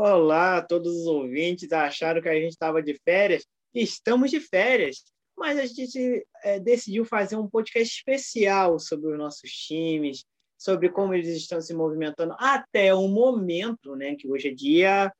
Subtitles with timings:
[0.00, 3.44] Olá, todos os ouvintes acharam que a gente estava de férias?
[3.74, 5.02] Estamos de férias,
[5.36, 10.24] mas a gente é, decidiu fazer um podcast especial sobre os nossos times,
[10.56, 14.14] sobre como eles estão se movimentando até o momento, né?
[14.14, 15.12] Que hoje é dia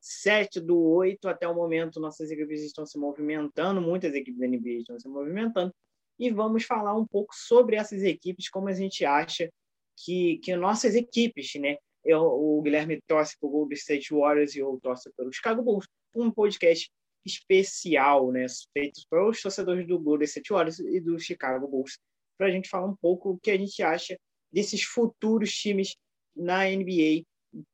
[0.00, 4.80] 7 do 8, até o momento nossas equipes estão se movimentando, muitas equipes da NBA
[4.80, 5.72] estão se movimentando,
[6.18, 9.48] e vamos falar um pouco sobre essas equipes, como a gente acha
[9.96, 11.76] que, que nossas equipes, né?
[12.04, 15.86] Eu, o Guilherme torce para o Golden State Warriors e eu torço pelo Chicago Bulls.
[16.14, 16.90] Um podcast
[17.24, 18.46] especial, né?
[18.72, 21.98] Feito para os torcedores do Golden State Warriors e do Chicago Bulls,
[22.36, 24.18] para a gente falar um pouco o que a gente acha
[24.52, 25.96] desses futuros times
[26.36, 27.24] na NBA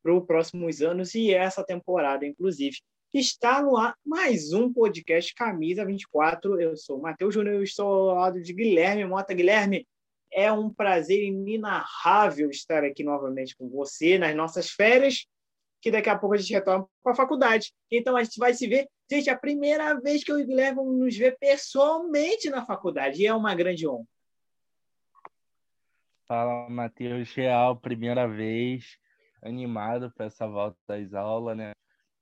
[0.03, 2.77] para os próximos anos e essa temporada, inclusive.
[3.13, 6.61] Está no ar mais um podcast Camisa 24.
[6.61, 9.35] Eu sou o Matheus Júnior e estou ao lado de Guilherme Mota.
[9.35, 9.85] Guilherme,
[10.33, 15.27] é um prazer inenarrável estar aqui novamente com você nas nossas férias,
[15.81, 17.73] que daqui a pouco a gente retorna para a faculdade.
[17.91, 18.89] Então a gente vai se ver.
[19.11, 23.23] Gente, é a primeira vez que eu e o Guilherme nos ver pessoalmente na faculdade.
[23.23, 24.05] E é uma grande honra.
[26.29, 27.33] Fala, Matheus.
[27.35, 28.99] Real, primeira vez.
[29.43, 31.73] Animado para essa volta às aulas, né?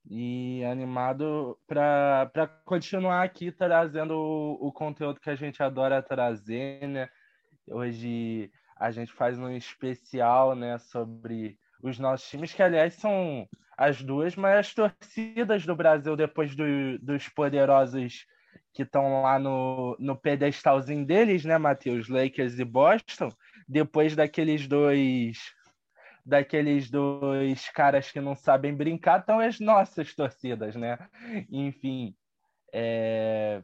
[0.09, 7.09] E animado para continuar aqui trazendo o, o conteúdo que a gente adora trazer, né?
[7.69, 14.01] Hoje a gente faz um especial, né, sobre os nossos times, que aliás são as
[14.01, 16.65] duas maiores torcidas do Brasil depois do,
[16.99, 18.25] dos poderosos
[18.73, 22.07] que estão lá no, no pedestalzinho deles, né, Matheus?
[22.09, 23.29] Lakers e Boston.
[23.67, 25.37] Depois daqueles dois
[26.25, 30.97] daqueles dois caras que não sabem brincar, estão as nossas torcidas, né?
[31.49, 32.15] Enfim,
[32.71, 33.61] é...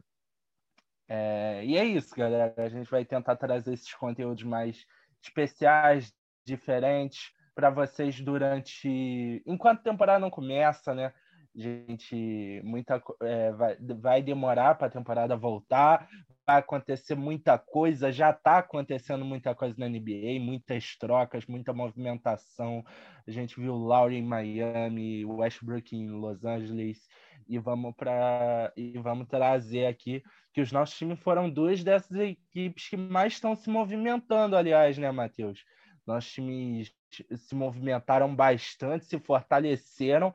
[1.08, 2.52] É, e é isso, galera.
[2.56, 4.84] A gente vai tentar trazer esses conteúdos mais
[5.22, 6.12] especiais,
[6.44, 9.42] diferentes, para vocês durante.
[9.46, 11.12] Enquanto a temporada não começa, né?
[11.58, 16.06] Gente, muita é, vai, vai demorar para a temporada voltar,
[16.46, 22.84] vai acontecer muita coisa, já está acontecendo muita coisa na NBA, muitas trocas, muita movimentação.
[23.26, 27.08] A gente viu Laurie em Miami, Westbrook em Los Angeles,
[27.48, 32.90] e vamos para e vamos trazer aqui que os nossos times foram duas dessas equipes
[32.90, 35.64] que mais estão se movimentando, aliás, né, Matheus?
[36.06, 36.92] Nossos times
[37.34, 40.34] se movimentaram bastante, se fortaleceram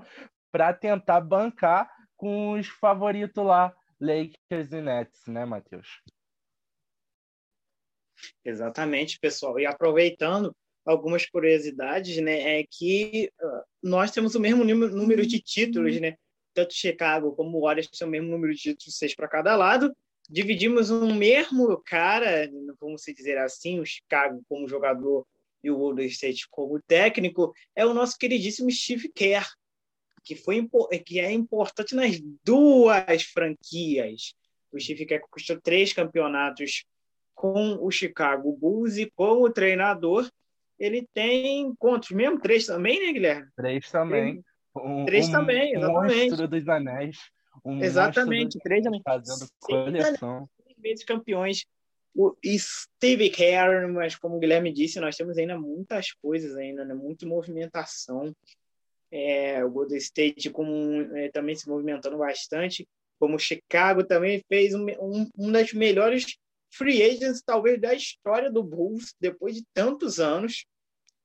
[0.51, 6.01] para tentar bancar com os favoritos lá, Lakers e Nets, né, Matheus?
[8.43, 9.59] Exatamente, pessoal.
[9.59, 15.99] E aproveitando algumas curiosidades, né, é que uh, nós temos o mesmo número de títulos,
[15.99, 16.15] né?
[16.53, 19.95] Tanto Chicago como o Warriors têm o mesmo número de títulos, seis para cada lado,
[20.29, 25.25] dividimos um mesmo cara, vamos dizer assim, o Chicago como jogador
[25.63, 29.45] e o Golden State como técnico, é o nosso queridíssimo Steve Kerr,
[30.23, 30.67] que, foi,
[31.05, 34.33] que é importante nas duas franquias.
[34.71, 36.85] O Steve Kerr conquistou três campeonatos
[37.33, 40.29] com o Chicago Bulls e como treinador,
[40.77, 42.39] ele tem quantos mesmo?
[42.39, 43.47] Três também, né, Guilherme?
[43.55, 44.43] Três também.
[44.75, 46.33] Um, três um, também, exatamente.
[46.33, 47.17] Um dos anéis.
[47.63, 50.49] Um Exatamente, três fazendo coleção.
[50.77, 51.65] vezes campeões.
[52.13, 56.93] O Steve Kerr, mas como o Guilherme disse, nós temos ainda muitas coisas ainda, né?
[56.93, 58.35] muita movimentação.
[59.11, 62.87] É, o Golden State como, é, também se movimentando bastante,
[63.19, 66.37] como o Chicago também fez um, um, um das melhores
[66.73, 70.65] free agents, talvez, da história do Bulls, depois de tantos anos.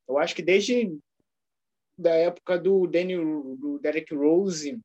[0.08, 0.98] Eu acho que desde
[1.98, 4.78] da época do Daniel, do Derek Rose,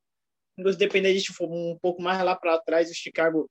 [0.57, 3.49] dos dependentes for um pouco mais lá para trás, o Chicago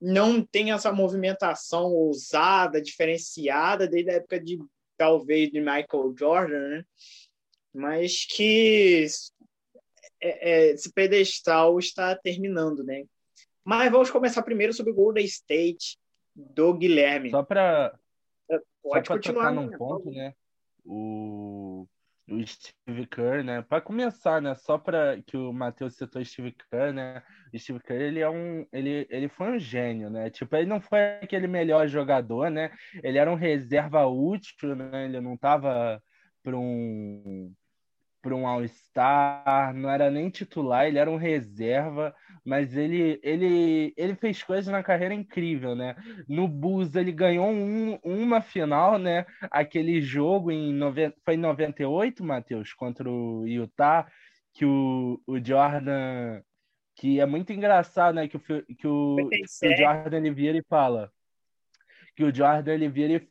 [0.00, 4.58] não tem essa movimentação ousada, diferenciada, desde a época de
[4.96, 6.84] talvez de Michael Jordan, né?
[7.78, 9.06] Mas que
[10.20, 13.04] é, é, esse pedestal está terminando, né?
[13.64, 15.98] Mas vamos começar primeiro sobre o Golden State
[16.34, 17.30] do Guilherme.
[17.30, 17.94] Só para
[18.82, 19.76] pode só continuar num né?
[19.76, 20.34] ponto, né?
[20.84, 21.86] O
[22.30, 23.62] o Steve Kerr, né?
[23.62, 24.54] Para começar, né?
[24.54, 27.22] Só para que o Matheus citou Steve Kerr, né?
[27.52, 30.28] O Steve Kerr, ele é um, ele, ele foi um gênio, né?
[30.28, 32.70] Tipo, ele não foi aquele melhor jogador, né?
[33.02, 35.06] Ele era um reserva útil, né?
[35.06, 36.02] Ele não tava
[36.42, 37.52] para um
[38.28, 42.14] para um All-Star, não era nem titular, ele era um reserva,
[42.44, 45.96] mas ele, ele, ele fez coisas na carreira incrível, né?
[46.28, 49.24] No Bulls ele ganhou um, uma final, né?
[49.50, 51.12] Aquele jogo em noven...
[51.24, 54.06] foi em 98, Matheus, contra o Utah,
[54.52, 56.42] que o, o Jordan
[56.94, 58.52] que é muito engraçado, né, que o, que
[58.88, 61.12] o, que o Jordan ele vira e fala
[62.18, 63.28] que o Jordan ele vira e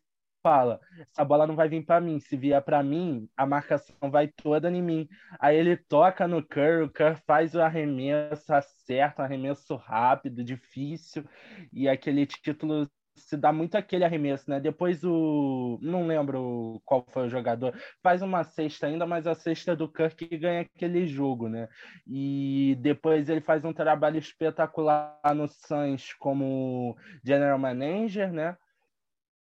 [0.48, 2.20] fala: essa bola não vai vir para mim.
[2.22, 5.10] Se vier para mim, a marcação vai toda em mim.
[5.40, 11.26] Aí ele toca no Curry, o Curry faz o arremesso, acerta, um arremesso rápido, difícil,
[11.74, 14.60] e aquele título se dá muito aquele arremesso, né?
[14.60, 15.80] Depois o.
[15.82, 17.74] Não lembro qual foi o jogador.
[18.02, 21.68] Faz uma cesta ainda, mas a cesta do Kirk ganha aquele jogo, né?
[22.06, 26.96] E depois ele faz um trabalho espetacular no Suns como
[27.26, 28.56] general manager, né?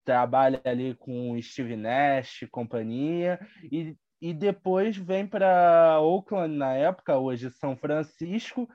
[0.04, 3.40] Trabalha ali com Steve Nash e companhia.
[3.72, 8.70] E e depois vem para Oakland na época, hoje São Francisco,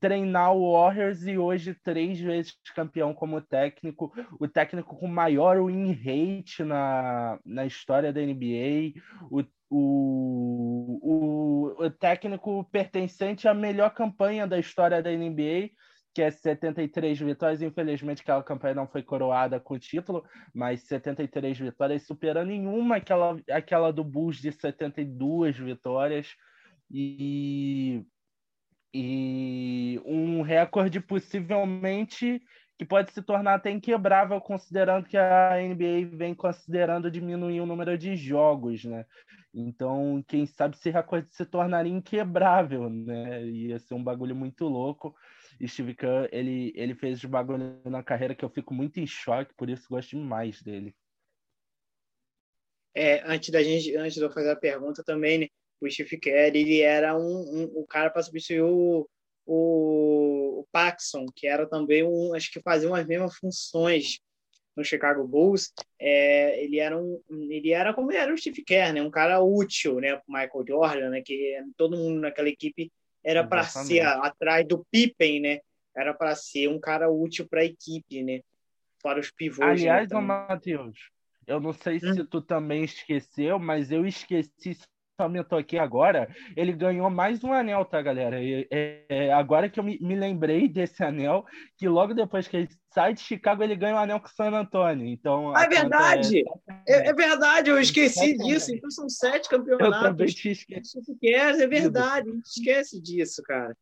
[0.00, 4.10] treinar o Warriors e hoje três vezes campeão como técnico,
[4.40, 8.98] o técnico com maior win rate na, na história da NBA,
[9.30, 15.68] o, o, o, o técnico pertencente à melhor campanha da história da NBA,
[16.14, 17.60] que é 73 vitórias.
[17.60, 20.24] Infelizmente, aquela campanha não foi coroada com o título,
[20.54, 26.36] mas 73 vitórias, superando nenhuma aquela, aquela do Bulls de 72 vitórias.
[26.90, 28.04] E,
[28.94, 32.40] e um recorde possivelmente
[32.76, 37.96] que pode se tornar até inquebrável, considerando que a NBA vem considerando diminuir o número
[37.96, 39.06] de jogos, né?
[39.54, 43.44] Então, quem sabe esse recorde se tornaria inquebrável, né?
[43.46, 45.14] Ia ser um bagulho muito louco.
[45.64, 49.54] Steve Kerr, ele, ele fez de bagulho na carreira que eu fico muito em choque,
[49.54, 50.92] por isso gosto demais dele.
[52.92, 55.46] É, antes da gente, antes de eu fazer a pergunta também, né,
[55.80, 59.08] o Steve Kerr, ele era um, um, um cara para substituir o,
[59.46, 64.20] o, o Paxson, que era também um, acho que fazia as mesmas funções
[64.76, 65.72] no Chicago Bulls.
[65.98, 70.00] É, ele era um, ele era como era o Steve Kerr, né, um cara útil,
[70.00, 72.90] né, para Michael Jordan, né, que todo mundo naquela equipe
[73.24, 75.60] era para ser atrás do Pippen, né?
[75.96, 78.42] Era para ser um cara útil para a equipe, né?
[79.02, 79.80] Para os pivôs.
[79.80, 81.10] Né, Aliás, né, Matheus,
[81.46, 82.14] eu não sei hum.
[82.14, 84.76] se tu também esqueceu, mas eu esqueci
[85.16, 88.42] comentou aqui agora, ele ganhou mais um anel, tá, galera?
[88.42, 91.44] E, é, agora que eu me, me, lembrei desse anel,
[91.76, 94.50] que logo depois que ele sai de Chicago, ele ganha um anel com o San
[94.50, 95.06] Antônio.
[95.06, 96.44] Então, ah, é verdade!
[96.86, 96.92] É...
[96.92, 97.12] É, é...
[97.12, 98.74] verdade, eu esqueci disso.
[98.74, 99.96] Então são sete campeonatos.
[99.96, 100.98] Eu também te esqueci.
[101.22, 103.76] É verdade, a gente esquece disso, cara.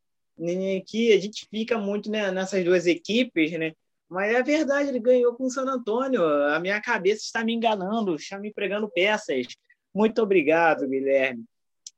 [0.79, 3.73] Aqui a gente fica muito né, nessas duas equipes, né?
[4.09, 6.23] Mas é verdade, ele ganhou com o San Antônio.
[6.23, 9.47] A minha cabeça está me enganando, está me pregando peças.
[9.93, 11.45] Muito obrigado, Guilherme.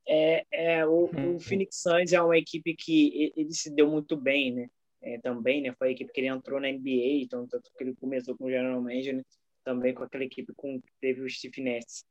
[0.08, 1.40] É, é, o, o, uhum.
[1.40, 4.68] Phoenix Suns é uma equipe que ele se deu muito bem, né?
[5.02, 5.74] É, também, né?
[5.78, 8.50] Foi a equipe que ele entrou na NBA, então tanto que ele começou com o
[8.50, 9.24] General Manager, né?
[9.64, 12.06] também com aquela equipe com teve o Steve Ness.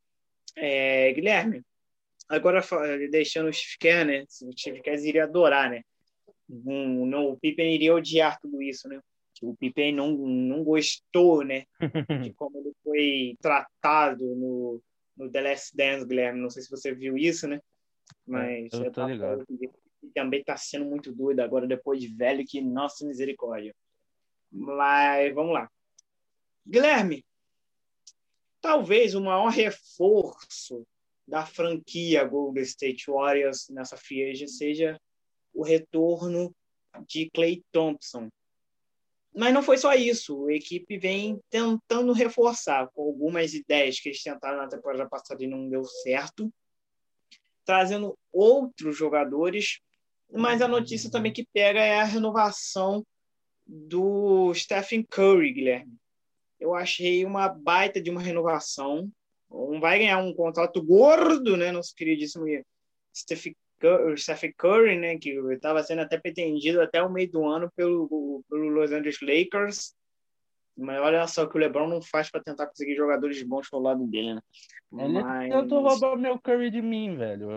[0.56, 1.62] É, Guilherme,
[2.28, 2.60] agora
[3.10, 4.24] deixando o Steve Kerr, né?
[4.42, 5.82] O Steve Kerr iria adorar, né?
[6.48, 9.00] Um, não, o Pippen iria odiar tudo isso, né?
[9.40, 11.64] O Pippen não, não gostou, né?
[12.28, 14.80] De como ele foi tratado no,
[15.16, 16.40] no The Last Dance, Guilherme.
[16.40, 17.60] Não sei se você viu isso, né?
[18.26, 19.44] Mas eu tô ligado.
[20.14, 23.74] também está sendo muito doido agora, depois de velho, que nossa misericórdia.
[24.50, 25.70] Mas vamos lá.
[26.66, 27.24] Guilherme,
[28.60, 30.86] talvez o maior reforço
[31.26, 35.00] da franquia Golden State Warriors nessa free seja
[35.52, 36.54] o retorno
[37.06, 38.28] de Clay Thompson,
[39.34, 40.46] mas não foi só isso.
[40.46, 45.48] A equipe vem tentando reforçar com algumas ideias que eles tentaram na temporada passada e
[45.48, 46.52] não deu certo,
[47.64, 49.80] trazendo outros jogadores.
[50.32, 53.04] Mas a notícia também que pega é a renovação
[53.66, 55.96] do Stephen Curry, Guilherme.
[56.60, 59.10] Eu achei uma baita de uma renovação.
[59.50, 61.72] Um vai ganhar um contrato gordo, né?
[61.72, 62.44] Nosso queridíssimo
[63.14, 67.70] Stephen o Stephen Curry, né, que estava sendo até pretendido até o meio do ano
[67.76, 69.94] pelo, pelo Los Angeles Lakers.
[70.76, 73.78] Mas olha só o que o LeBron não faz para tentar conseguir jogadores bons pro
[73.78, 74.40] lado dele, né?
[74.92, 75.52] Ele mas...
[75.52, 77.48] tentou roubar meu Curry de mim, velho.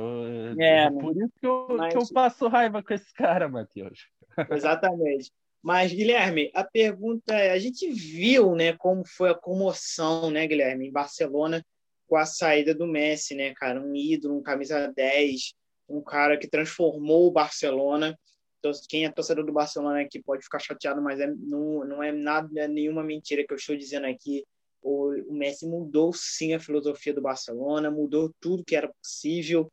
[0.59, 1.93] é, é por isso que eu, mas...
[1.93, 4.07] que eu passo raiva com esse cara, Matheus.
[4.51, 5.31] Exatamente.
[5.61, 10.87] Mas, Guilherme, a pergunta é: a gente viu né, como foi a comoção, né, Guilherme,
[10.87, 11.63] em Barcelona
[12.07, 13.81] com a saída do Messi, né, cara?
[13.81, 15.53] Um ídolo, um camisa 10,
[15.87, 18.17] um cara que transformou o Barcelona.
[18.59, 22.11] Então, quem é torcedor do Barcelona aqui pode ficar chateado, mas é, não, não é
[22.11, 24.43] nada, é nenhuma mentira que eu estou dizendo aqui.
[24.81, 29.69] O, o Messi mudou sim a filosofia do Barcelona, mudou tudo que era possível.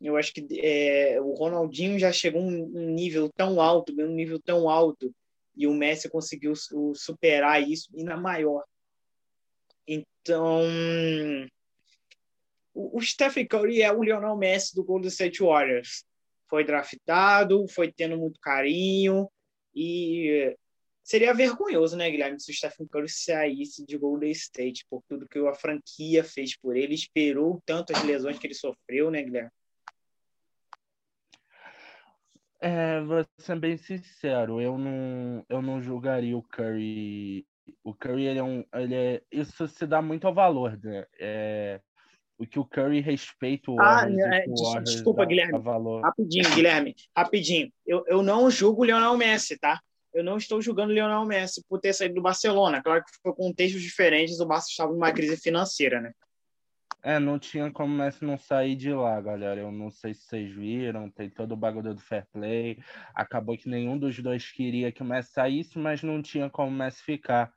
[0.00, 4.40] Eu acho que é, o Ronaldinho já chegou um, um nível tão alto, um nível
[4.40, 5.14] tão alto,
[5.54, 6.54] e o Messi conseguiu
[6.94, 8.64] superar isso e na maior.
[9.86, 10.62] Então,
[12.94, 16.04] o, Stephen Curry é o Lionel Messi do Golden State Warriors.
[16.48, 19.28] Foi draftado, foi tendo muito carinho
[19.74, 20.56] e
[21.10, 25.40] Seria vergonhoso, né, Guilherme, se o Stephen Curry saísse de Golden State por tudo que
[25.40, 29.50] a franquia fez por ele, esperou tanto as lesões que ele sofreu, né, Guilherme?
[32.60, 37.44] É, vou ser bem sincero, eu não, eu não julgaria o Curry.
[37.82, 38.64] O Curry, ele é um.
[38.74, 41.04] Ele é, isso se dá muito ao valor, né?
[41.18, 41.80] É,
[42.40, 45.60] o que o Curry respeita o ah, é, o Desculpa, Guilherme.
[46.02, 46.96] Rapidinho, Guilherme.
[47.14, 47.70] Rapidinho.
[47.86, 49.78] Eu, eu não julgo o Lionel Messi, tá?
[50.14, 52.82] Eu não estou julgando o Lionel Messi por ter saído do Barcelona.
[52.82, 56.12] Claro que foi contextos diferentes, o Barça estava numa crise financeira, né?
[57.02, 59.60] É, não tinha como o Messi não sair de lá, galera.
[59.60, 62.78] Eu não sei se vocês viram, tem todo o bagulho do fair play.
[63.14, 66.74] Acabou que nenhum dos dois queria que o Messi saísse, mas não tinha como o
[66.74, 67.52] Messi ficar.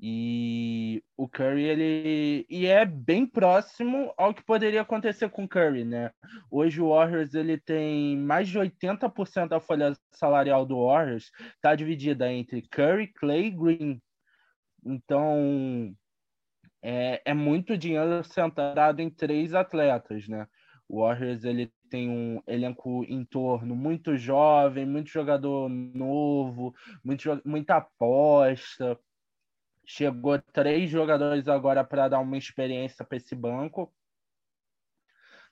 [0.00, 5.84] E o Curry, ele e é bem próximo ao que poderia acontecer com o Curry,
[5.84, 6.10] né?
[6.50, 12.32] Hoje o Warriors ele tem mais de 80% da folha salarial do Warriors está dividida
[12.32, 14.02] entre Curry, Clay e Green.
[14.84, 15.94] Então,
[16.82, 20.46] é, é muito dinheiro centrado em três atletas, né?
[20.88, 27.76] O Warriors ele tem um elenco em torno muito jovem, muito jogador novo, muito, muita
[27.76, 28.98] aposta.
[29.84, 33.92] Chegou três jogadores agora para dar uma experiência para esse banco.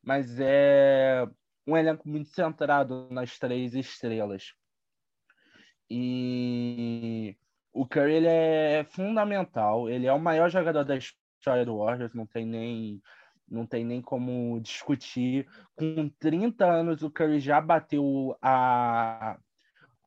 [0.02, 1.26] Mas é
[1.66, 4.54] um elenco muito centrado nas três estrelas.
[5.88, 7.36] E
[7.72, 12.26] o Curry ele é fundamental, ele é o maior jogador da história do Warriors, não
[12.26, 13.02] tem nem
[13.48, 15.48] não tem nem como discutir.
[15.74, 19.36] Com 30 anos, o Curry já bateu a,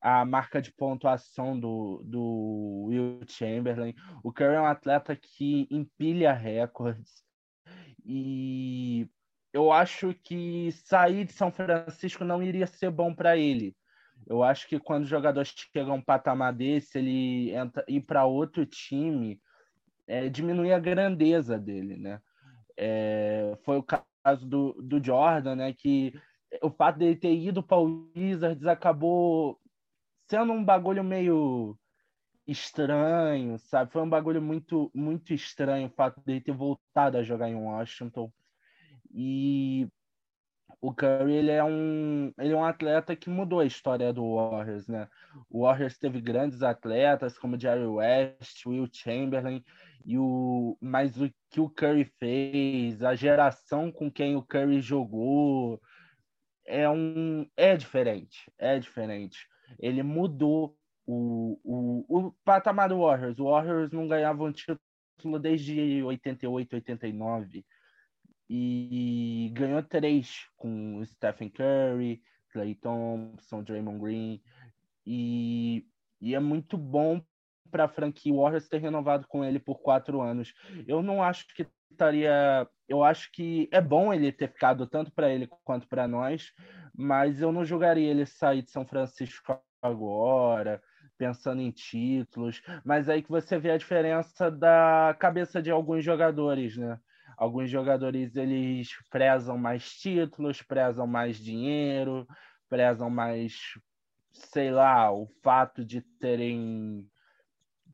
[0.03, 3.95] a marca de pontuação do, do Will Chamberlain.
[4.21, 7.23] O Curry é um atleta que empilha recordes.
[8.05, 9.07] E
[9.53, 13.73] eu acho que sair de São Francisco não iria ser bom para ele.
[14.27, 18.25] Eu acho que quando o jogador chega a um patamar desse, ele entra, ir para
[18.25, 19.39] outro time,
[20.05, 22.19] é, diminuir a grandeza dele, né?
[22.75, 25.73] É, foi o caso do, do Jordan, né?
[25.73, 26.13] Que
[26.61, 29.59] o fato dele ter ido para o Wizards acabou
[30.33, 31.77] sendo um bagulho meio
[32.47, 33.91] estranho, sabe?
[33.91, 38.33] Foi um bagulho muito muito estranho o fato dele ter voltado a jogar em Washington.
[39.13, 39.87] E
[40.81, 44.87] o Curry ele é um ele é um atleta que mudou a história do Warriors,
[44.87, 45.07] né?
[45.51, 49.63] O Warriors teve grandes atletas como Jerry West, Will Chamberlain
[50.03, 55.79] e o mas o que o Curry fez, a geração com quem o Curry jogou
[56.65, 59.52] é um é diferente, é diferente.
[59.79, 63.39] Ele mudou o, o, o patamar do Warriors.
[63.39, 67.65] O Warriors não ganhava um título desde 88, 89
[68.49, 74.41] e ganhou três com Stephen Curry, Clay Thompson, Draymond Green
[75.05, 75.85] e,
[76.21, 77.21] e é muito bom
[77.71, 80.53] para a franquia Warriors ter renovado com ele por quatro anos.
[80.87, 82.67] Eu não acho que estaria.
[82.87, 86.51] Eu acho que é bom ele ter ficado tanto para ele quanto para nós,
[86.95, 90.81] mas eu não julgaria ele sair de São Francisco agora,
[91.17, 92.61] pensando em títulos.
[92.85, 96.99] Mas aí que você vê a diferença da cabeça de alguns jogadores, né?
[97.37, 102.27] Alguns jogadores eles prezam mais títulos, prezam mais dinheiro,
[102.69, 103.55] prezam mais,
[104.31, 107.09] sei lá, o fato de terem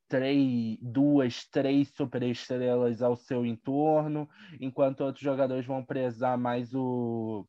[0.10, 4.28] três, duas, três superestrelas ao seu entorno,
[4.60, 7.48] enquanto outros jogadores vão prezar mais o,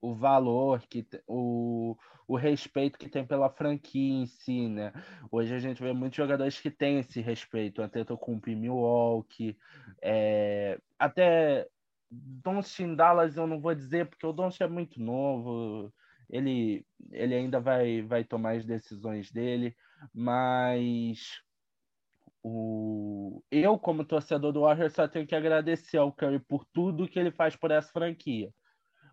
[0.00, 4.92] o valor, que, o, o respeito que tem pela franquia em si, né?
[5.30, 9.56] Hoje a gente vê muitos jogadores que têm esse respeito, até em Milwaukee,
[10.02, 11.66] é, até
[12.10, 15.92] Doncic Dallas eu não vou dizer, porque o Doncic é muito novo,
[16.28, 19.76] ele, ele ainda vai, vai tomar as decisões dele,
[20.12, 21.40] mas
[22.42, 23.42] o...
[23.50, 27.32] eu, como torcedor do Warriors, só tenho que agradecer ao Curry por tudo que ele
[27.32, 28.52] faz por essa franquia.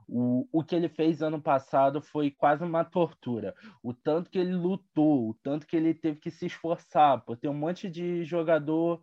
[0.07, 3.55] O, o que ele fez ano passado foi quase uma tortura.
[3.81, 7.49] O tanto que ele lutou, o tanto que ele teve que se esforçar, por ter
[7.49, 9.01] um monte de jogador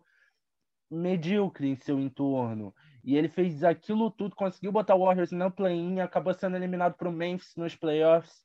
[0.89, 2.73] medíocre em seu entorno.
[3.03, 7.09] E ele fez aquilo tudo, conseguiu botar o Warriors no play-in, acabou sendo eliminado para
[7.09, 8.43] o Memphis nos playoffs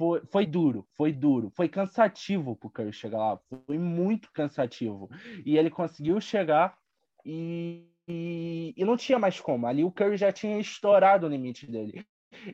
[0.00, 5.10] foi, foi duro, foi duro, foi cansativo pro Curry chegar lá, foi muito cansativo.
[5.44, 6.74] E ele conseguiu chegar
[7.22, 9.66] e, e, e não tinha mais como.
[9.66, 12.04] Ali o Curry já tinha estourado o limite dele.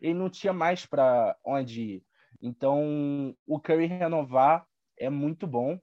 [0.00, 2.04] Ele não tinha mais para onde ir.
[2.42, 4.66] Então, o Curry renovar
[4.98, 5.78] é muito bom,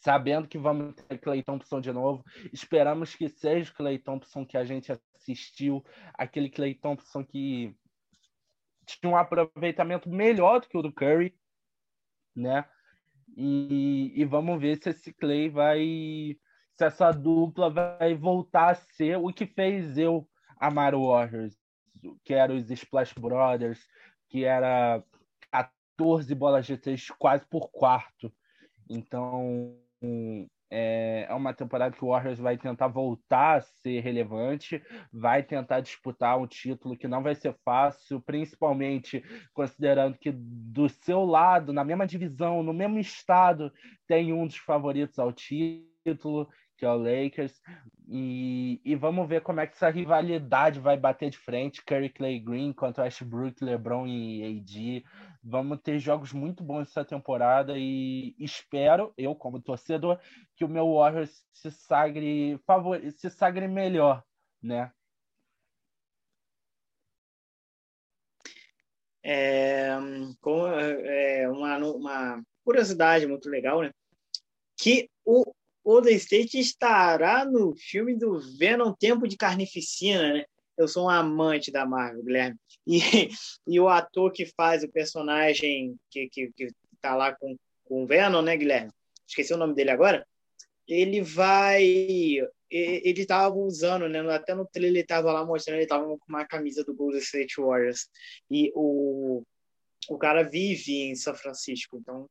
[0.00, 2.24] sabendo que vamos ter Clay Thompson de novo.
[2.52, 5.84] Esperamos que seja o Clay Thompson que a gente assistiu,
[6.14, 7.74] aquele Clay Thompson que
[8.86, 11.34] tinha um aproveitamento melhor do que o do Curry,
[12.34, 12.64] né?
[13.36, 16.36] E, e vamos ver se esse Clay vai.
[16.78, 20.26] Se essa dupla vai voltar a ser o que fez eu
[20.58, 21.56] amar o Warriors,
[22.24, 23.86] que era os Splash Brothers,
[24.28, 25.02] que era
[25.50, 28.32] 14 bolas de três quase por quarto.
[28.88, 29.76] Então,
[30.74, 35.80] é, é uma temporada que o Warriors vai tentar voltar a ser relevante, vai tentar
[35.80, 41.84] disputar um título que não vai ser fácil, principalmente considerando que do seu lado, na
[41.84, 43.70] mesma divisão, no mesmo estado,
[44.06, 46.48] tem um dos favoritos ao título,
[46.82, 47.62] que é o Lakers.
[48.08, 52.40] E, e vamos ver como é que essa rivalidade vai bater de frente, Curry Clay
[52.40, 55.04] Green contra Westbrook, LeBron e AD.
[55.44, 60.18] Vamos ter jogos muito bons essa temporada e espero, eu como torcedor,
[60.56, 64.24] que o meu Warriors se sagre, favor, se sagre melhor,
[64.60, 64.90] né?
[69.22, 69.96] É,
[70.40, 73.90] com, é uma, uma curiosidade muito legal, né?
[74.76, 75.11] Que
[75.84, 80.44] Golden State estará no filme do Venom Tempo de Carnificina, né?
[80.76, 82.58] Eu sou um amante da Marvel, Guilherme.
[82.86, 83.00] E,
[83.66, 86.68] e o ator que faz o personagem que, que, que
[87.00, 88.90] tá lá com, com o Venom, né, Guilherme?
[89.26, 90.26] Esqueci o nome dele agora.
[90.88, 91.84] Ele vai.
[92.70, 94.20] Ele estava usando, né?
[94.34, 97.60] Até no trailer ele estava lá mostrando, ele estava com uma camisa do Golden State
[97.60, 98.08] Warriors.
[98.50, 99.42] E o,
[100.08, 102.28] o cara vive em São Francisco, então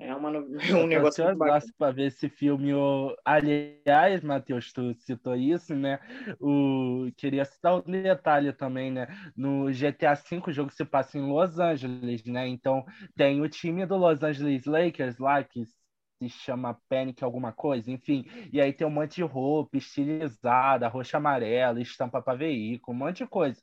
[0.00, 0.30] é, uma,
[0.82, 1.72] um negócio muito bacana.
[1.76, 2.72] para ver esse filme.
[2.72, 3.14] O...
[3.22, 6.00] Aliás, Matheus, tu citou isso, né?
[6.40, 7.10] O...
[7.16, 9.06] Queria citar um detalhe também, né?
[9.36, 12.48] No GTA V o jogo se passa em Los Angeles, né?
[12.48, 17.90] Então tem o time do Los Angeles Lakers lá, que se chama Panic alguma coisa,
[17.90, 18.24] enfim.
[18.50, 23.18] E aí tem um monte de roupa estilizada, roxa amarela, estampa para veículo, um monte
[23.18, 23.60] de coisa.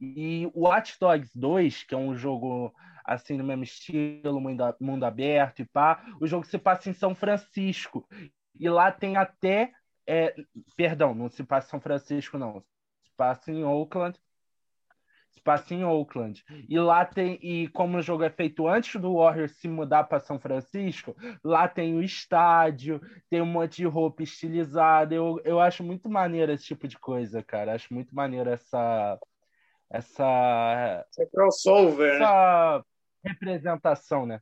[0.00, 2.74] E o Watch Dogs 2, que é um jogo
[3.08, 7.14] assim no mesmo estilo, mundo, mundo aberto e pá, o jogo se passa em São
[7.14, 8.06] Francisco.
[8.54, 9.72] E lá tem até
[10.06, 10.34] é,
[10.76, 12.60] perdão, não se passa em São Francisco não.
[13.04, 14.18] Se passa em Oakland
[15.48, 16.44] passa em Oakland.
[16.68, 20.20] E lá tem, e como o jogo é feito antes do Warriors se mudar para
[20.20, 25.14] São Francisco, lá tem o estádio, tem um monte de roupa estilizada.
[25.14, 27.72] Eu, eu acho muito maneiro esse tipo de coisa, cara.
[27.72, 29.18] Acho muito maneiro essa.
[29.88, 31.06] Essa.
[31.08, 32.16] Essa crossover.
[32.16, 32.84] Essa né?
[33.24, 34.40] Representação, né?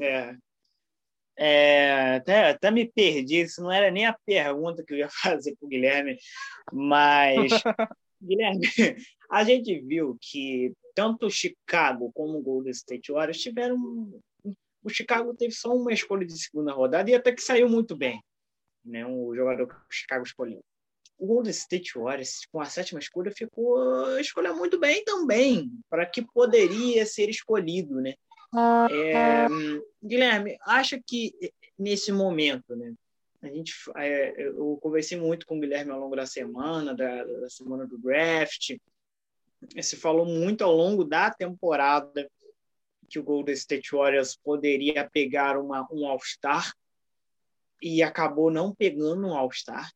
[0.00, 0.36] É.
[1.40, 5.54] É, até, até me perdi, isso não era nem a pergunta que eu ia fazer
[5.56, 6.18] para o Guilherme,
[6.72, 7.52] mas
[8.20, 8.66] Guilherme,
[9.30, 13.76] a gente viu que tanto Chicago como o Golden State Warriors tiveram.
[14.82, 18.20] O Chicago teve só uma escolha de segunda rodada e até que saiu muito bem,
[18.84, 19.06] né?
[19.06, 20.64] O jogador que o Chicago escolheu.
[21.18, 26.22] O Golden State Warriors, com a sétima escolha, ficou escolheu muito bem também, para que
[26.22, 28.14] poderia ser escolhido, né?
[28.90, 29.46] É,
[30.02, 31.34] Guilherme, acha que
[31.78, 32.94] nesse momento, né?
[33.40, 37.48] A gente, é, eu conversei muito com o Guilherme ao longo da semana, da, da
[37.48, 38.76] semana do draft.
[39.80, 42.28] Se falou muito ao longo da temporada
[43.08, 46.72] que o Golden State Warriors poderia pegar uma, um All-Star
[47.80, 49.88] e acabou não pegando um All-Star.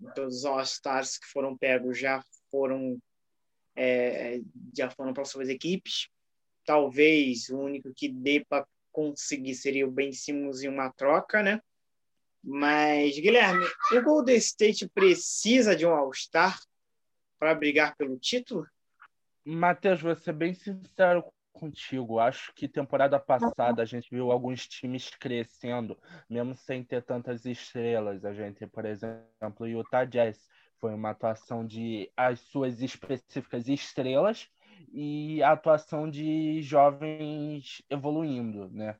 [0.00, 2.98] Então, os All-Stars que foram pegos já foram
[3.76, 4.40] é,
[4.76, 6.08] já foram para suas equipes.
[6.64, 11.60] Talvez o único que dê para conseguir seria o Ben Simmons em uma troca, né?
[12.42, 16.58] Mas, Guilherme, o Golden State precisa de um All-Star
[17.38, 18.66] para brigar pelo título?
[19.44, 21.24] Matheus, vou ser bem sincero
[21.54, 22.18] contigo.
[22.18, 25.96] Acho que temporada passada a gente viu alguns times crescendo,
[26.28, 28.24] mesmo sem ter tantas estrelas.
[28.24, 29.24] A gente, por exemplo,
[29.60, 30.38] o Utah Jazz
[30.78, 34.50] foi uma atuação de as suas específicas estrelas
[34.92, 38.96] e a atuação de jovens evoluindo, né?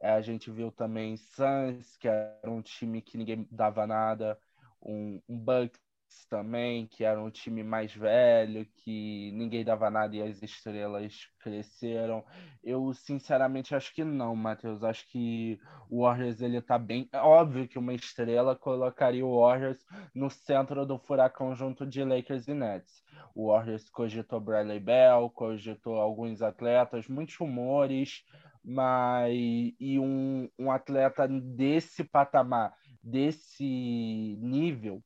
[0.00, 4.38] É, a gente viu também Suns, que era um time que ninguém dava nada,
[4.82, 5.80] um, um Bucks
[6.28, 12.24] também, que era um time mais velho, que ninguém dava nada e as estrelas cresceram.
[12.62, 14.82] Eu sinceramente acho que não, Matheus.
[14.82, 15.58] Acho que
[15.90, 17.08] o Warriors ele tá bem.
[17.12, 22.48] É óbvio que uma estrela colocaria o Warriors no centro do furacão junto de Lakers
[22.48, 23.02] e Nets.
[23.34, 28.24] O Warriors cogitou Bradley Bell, cogitou alguns atletas, muitos rumores
[28.64, 29.34] mas
[29.78, 32.72] e um, um atleta desse patamar,
[33.02, 35.02] desse nível,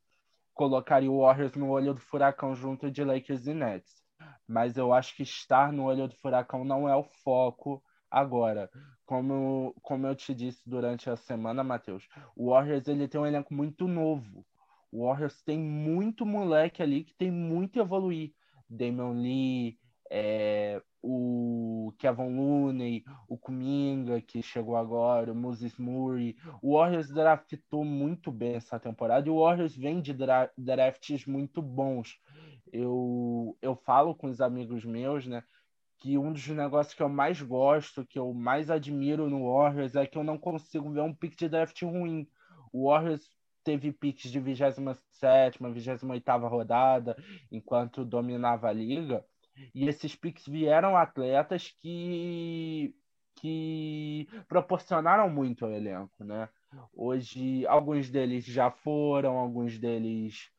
[0.58, 4.02] colocaria o Warriors no olho do furacão junto de Lakers e Nets.
[4.46, 8.68] Mas eu acho que estar no olho do furacão não é o foco agora.
[9.06, 13.54] Como, como eu te disse durante a semana, Matheus, o Warriors ele tem um elenco
[13.54, 14.44] muito novo.
[14.90, 18.32] O Warriors tem muito moleque ali que tem muito a evoluir.
[18.68, 19.78] Damon Lee,
[20.10, 26.36] é, o Kevin Looney, o Kuminga, que chegou agora, o Moses Murray.
[26.62, 31.62] O Warriors draftou muito bem essa temporada e o Warriors vem de dra drafts muito
[31.62, 32.18] bons.
[32.72, 35.42] Eu, eu falo com os amigos meus, né?
[35.98, 40.06] Que um dos negócios que eu mais gosto, que eu mais admiro no Warriors é
[40.06, 42.28] que eu não consigo ver um pick de draft ruim.
[42.72, 43.28] O Warriors
[43.64, 47.16] teve picks de 27, 28 rodada,
[47.50, 49.24] enquanto dominava a liga.
[49.74, 52.94] E esses picks vieram atletas que,
[53.36, 56.48] que proporcionaram muito ao elenco, né?
[56.92, 60.50] Hoje, alguns deles já foram, alguns deles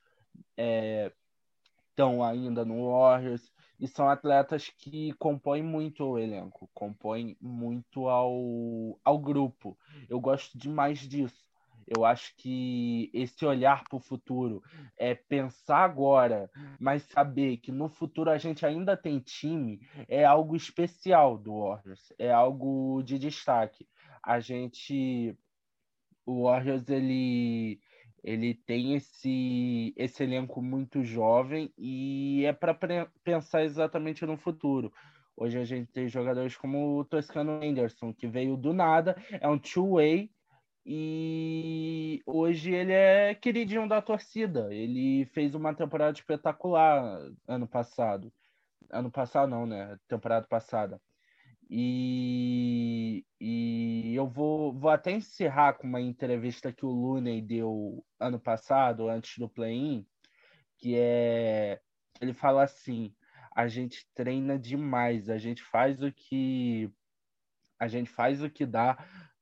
[1.90, 8.10] estão é, ainda no Warriors, e são atletas que compõem muito o elenco, compõem muito
[8.10, 9.78] ao, ao grupo.
[10.10, 11.49] Eu gosto demais disso.
[11.96, 14.62] Eu acho que esse olhar para o futuro
[14.96, 16.50] é pensar agora,
[16.80, 22.14] mas saber que no futuro a gente ainda tem time é algo especial do Warriors,
[22.20, 23.88] é algo de destaque.
[24.24, 25.36] A gente,
[26.26, 27.80] o Warriors ele
[28.22, 32.78] ele tem esse esse elenco muito jovem e é para
[33.24, 34.94] pensar exatamente no futuro.
[35.36, 39.58] Hoje a gente tem jogadores como o Toscano Anderson, que veio do nada, é um
[39.58, 40.30] two-way
[40.86, 44.74] e hoje ele é queridinho da torcida.
[44.74, 48.32] Ele fez uma temporada espetacular ano passado.
[48.90, 49.98] Ano passado não, né?
[50.08, 51.00] Temporada passada.
[51.70, 58.40] E, e eu vou, vou até encerrar com uma entrevista que o Looney deu ano
[58.40, 60.04] passado, antes do play-in,
[60.78, 61.80] que é
[62.20, 63.14] ele fala assim:
[63.56, 66.92] a gente treina demais, a gente faz o que
[67.80, 68.98] a gente faz o que dá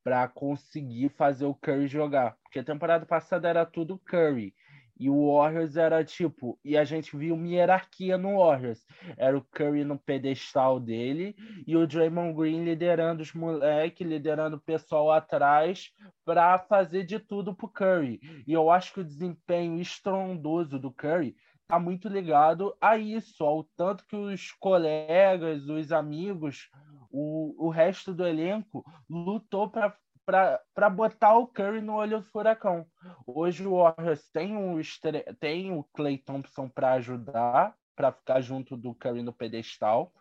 [0.08, 2.38] para conseguir fazer o Curry jogar.
[2.42, 4.56] Porque a temporada passada era tudo Curry.
[4.98, 8.88] E o Warriors era tipo, e a gente viu uma hierarquia no Warriors.
[9.18, 11.36] Era o Curry no pedestal dele
[11.68, 15.92] e o Draymond Green liderando os moleques, liderando o pessoal atrás
[16.24, 18.22] para fazer de tudo pro Curry.
[18.48, 21.36] E eu acho que o desempenho estrondoso do Curry
[21.68, 26.70] tá muito ligado a isso, ao tanto que os colegas, os amigos
[27.12, 32.86] o, o resto do elenco lutou para botar o Curry no olho do furacão.
[33.26, 35.24] Hoje o Warriors tem, um estre...
[35.40, 40.12] tem o Clay Thompson para ajudar, para ficar junto do Curry no pedestal.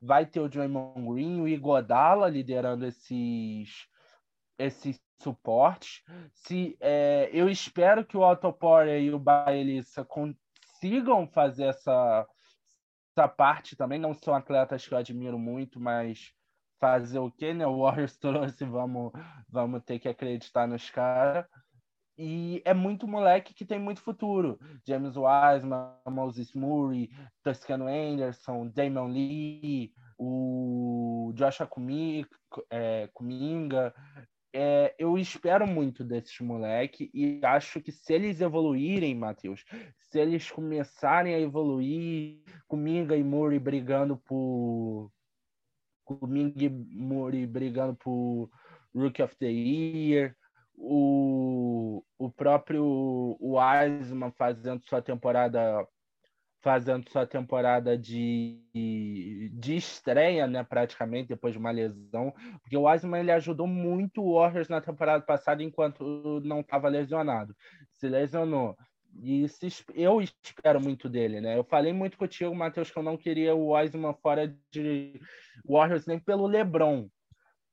[0.00, 3.86] Vai ter o Draymond Green, o Igodala liderando esses,
[4.58, 6.02] esses suportes.
[6.32, 12.26] Se, é, eu espero que o Otto Porter e o Baelissa consigam fazer essa,
[13.18, 13.98] essa parte também.
[13.98, 16.32] Não são atletas que eu admiro muito, mas
[16.80, 17.66] fazer o quê, né?
[17.66, 19.12] O Warriors trouxe, vamos,
[19.48, 21.44] vamos ter que acreditar nos caras.
[22.16, 24.58] E é muito moleque que tem muito futuro.
[24.86, 27.10] James Wiseman, Moses Murray,
[27.42, 32.28] Toscano Anderson, Damon Lee, o Joshua Kuminga,
[32.70, 33.94] é, Kuminga.
[34.52, 39.64] É, eu espero muito desses moleques e acho que se eles evoluírem, Matheus,
[39.98, 45.10] se eles começarem a evoluir, Kuminga e Murray brigando por,
[46.06, 46.54] o Ming
[46.90, 48.50] Mori brigando por
[48.94, 50.34] Rookie of the Year,
[50.74, 55.86] o, o próprio Wiseman fazendo sua temporada
[56.68, 58.60] fazendo sua temporada de,
[59.54, 64.34] de estreia, né, praticamente, depois de uma lesão, porque o Wiseman ele ajudou muito o
[64.34, 67.56] Warriors na temporada passada enquanto não estava lesionado.
[67.94, 68.76] Se lesionou,
[69.22, 71.56] e se, eu espero muito dele, né?
[71.56, 75.18] Eu falei muito contigo, Matheus, que eu não queria o Wiseman fora de
[75.64, 77.08] Warriors nem pelo LeBron,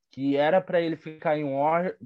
[0.09, 1.97] que era para ele ficar em Warriors,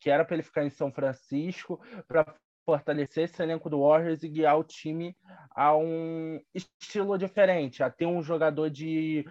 [0.00, 4.28] que era para ele ficar em São Francisco para fortalecer esse elenco do Warriors e
[4.28, 5.16] guiar o time
[5.54, 9.24] a um estilo diferente, a ter um jogador de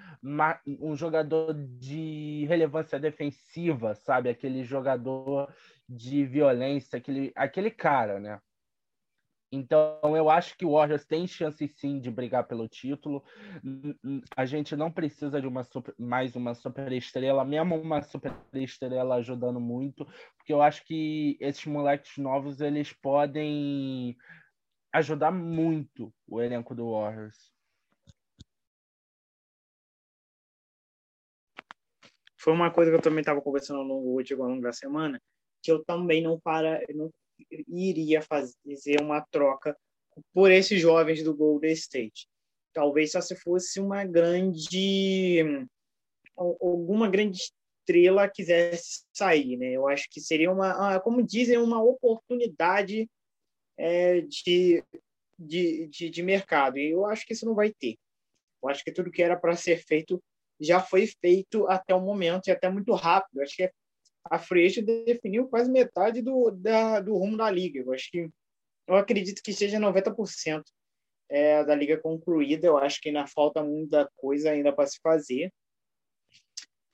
[0.67, 4.29] um jogador de relevância defensiva, sabe?
[4.29, 5.53] Aquele jogador
[5.87, 8.39] de violência, aquele aquele cara, né?
[9.51, 13.21] Então, eu acho que o Warriors tem chance sim de brigar pelo título.
[14.37, 19.15] A gente não precisa de uma super, mais uma super estrela, mesmo uma super estrela
[19.15, 20.05] ajudando muito,
[20.37, 24.15] porque eu acho que esses moleques novos eles podem
[24.93, 27.51] ajudar muito o elenco do Warriors.
[32.37, 35.21] Foi uma coisa que eu também estava conversando ao longo da semana,
[35.61, 37.11] que eu também não para, não
[37.67, 39.75] iria fazer uma troca
[40.33, 42.27] por esses jovens do Golden State.
[42.73, 45.43] Talvez só se fosse uma grande
[46.35, 49.71] alguma grande estrela quisesse sair, né?
[49.71, 53.09] Eu acho que seria uma, como dizem, uma oportunidade
[53.77, 54.83] é, de,
[55.37, 56.77] de, de, de mercado.
[56.77, 57.97] E eu acho que isso não vai ter.
[58.61, 60.21] Eu acho que tudo que era para ser feito
[60.59, 63.39] já foi feito até o momento e até muito rápido.
[63.39, 63.71] Eu acho que
[64.31, 67.81] a Free definiu quase metade do, da, do rumo da liga.
[67.81, 68.29] Eu acho que
[68.87, 70.63] eu acredito que seja 90%
[71.29, 72.65] é, da liga concluída.
[72.65, 75.51] Eu acho que ainda falta muita coisa ainda para se fazer.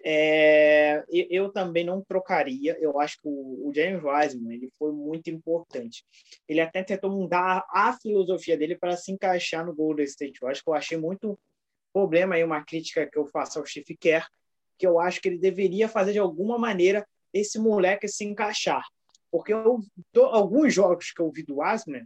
[0.03, 2.75] É, eu também não trocaria.
[2.79, 6.03] Eu acho que o, o James Wiseman ele foi muito importante.
[6.49, 10.41] Ele até tentou mudar a filosofia dele para se encaixar no Golden State.
[10.41, 11.39] Eu acho que eu achei muito
[11.93, 14.25] problema aí uma crítica que eu faço ao Steve Kerr,
[14.75, 17.07] que eu acho que ele deveria fazer de alguma maneira
[17.39, 18.83] esse moleque se encaixar.
[19.31, 19.81] Porque eu,
[20.31, 22.05] alguns jogos que eu vi do Wiseman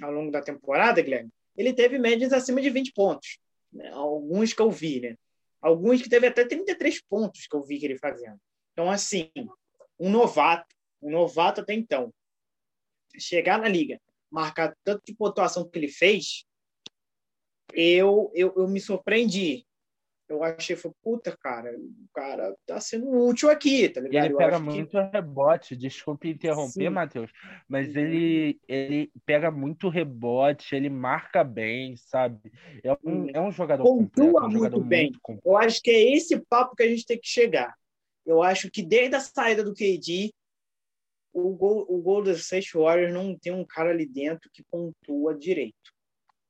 [0.00, 3.38] ao longo da temporada, Guilherme, ele teve médias acima de 20 pontos.
[3.72, 3.90] Né?
[3.90, 5.16] Alguns que eu vi, né?
[5.60, 8.38] Alguns que teve até 33 pontos que eu vi que ele fazendo.
[8.72, 9.30] Então, assim,
[9.98, 12.12] um novato, um novato até então,
[13.18, 16.44] chegar na liga, marcar tanto de pontuação que ele fez,
[17.74, 19.66] eu, eu, eu me surpreendi
[20.30, 24.26] eu achei, foi, puta, cara, o cara tá sendo útil aqui, tá ligado?
[24.26, 25.10] Ele pega muito que...
[25.12, 27.32] rebote, desculpe interromper, Matheus,
[27.68, 28.00] mas uhum.
[28.00, 32.52] ele, ele pega muito rebote, ele marca bem, sabe?
[32.84, 35.12] É um, é um jogador Pontua completo, é um jogador muito bem.
[35.26, 37.74] Muito eu acho que é esse papo que a gente tem que chegar.
[38.24, 40.32] Eu acho que desde a saída do KD,
[41.32, 45.74] o, gol, o Golden State Warriors não tem um cara ali dentro que pontua direito.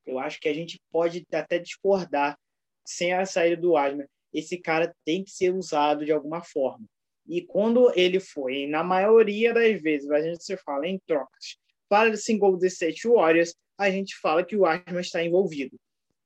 [0.05, 2.37] Eu acho que a gente pode até discordar
[2.85, 6.85] sem a saída do Asma, esse cara tem que ser usado de alguma forma.
[7.27, 12.09] E quando ele foi, na maioria das vezes, a gente se fala em trocas para
[12.09, 15.77] o single The State Warriors, a gente fala que o Asma está envolvido.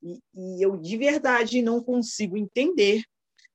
[0.02, 3.02] E, e, eu de verdade não consigo entender,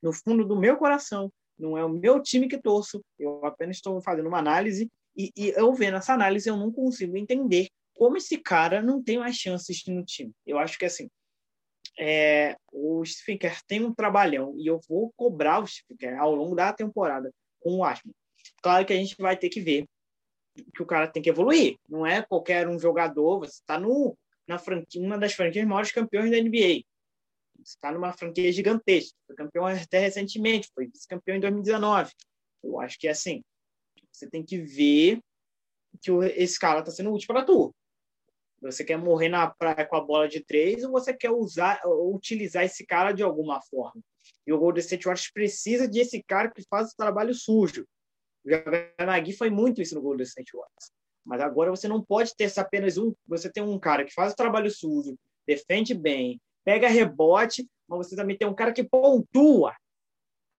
[0.02, 4.02] no fundo do meu coração, não é o meu time que torço, eu apenas estou
[4.02, 8.38] fazendo uma análise, e, e eu vendo essa análise, eu não consigo entender como esse
[8.38, 10.32] cara não tem mais chances no time.
[10.46, 11.08] Eu acho que assim,
[11.98, 16.34] é, o Stephen Kerr tem um trabalhão e eu vou cobrar o Stephen Kerr ao
[16.34, 18.14] longo da temporada com o Ashman.
[18.62, 19.86] Claro que a gente vai ter que ver
[20.76, 21.78] que o cara tem que evoluir.
[21.88, 23.40] Não é qualquer um jogador.
[23.40, 23.80] Você está
[24.48, 26.84] na franquia, uma das franquias maiores campeões da NBA.
[27.58, 29.16] Você está numa franquia gigantesca.
[29.28, 32.12] Foi campeão até recentemente, foi vice-campeão em 2019.
[32.64, 33.44] Eu acho que é assim.
[34.12, 35.20] Você tem que ver
[36.02, 37.74] que esse cara está sendo útil para tu.
[38.62, 42.64] Você quer morrer na praia com a bola de três ou você quer usar utilizar
[42.64, 44.00] esse cara de alguma forma?
[44.46, 47.88] E o Golden State Warriors precisa desse cara que faz o trabalho sujo.
[48.46, 50.92] O Javanagui foi muito isso no Golden State Warriors.
[51.26, 53.14] Mas agora você não pode ter apenas um.
[53.28, 58.16] Você tem um cara que faz o trabalho sujo, defende bem, pega rebote, mas você
[58.16, 59.76] também tem um cara que pontua.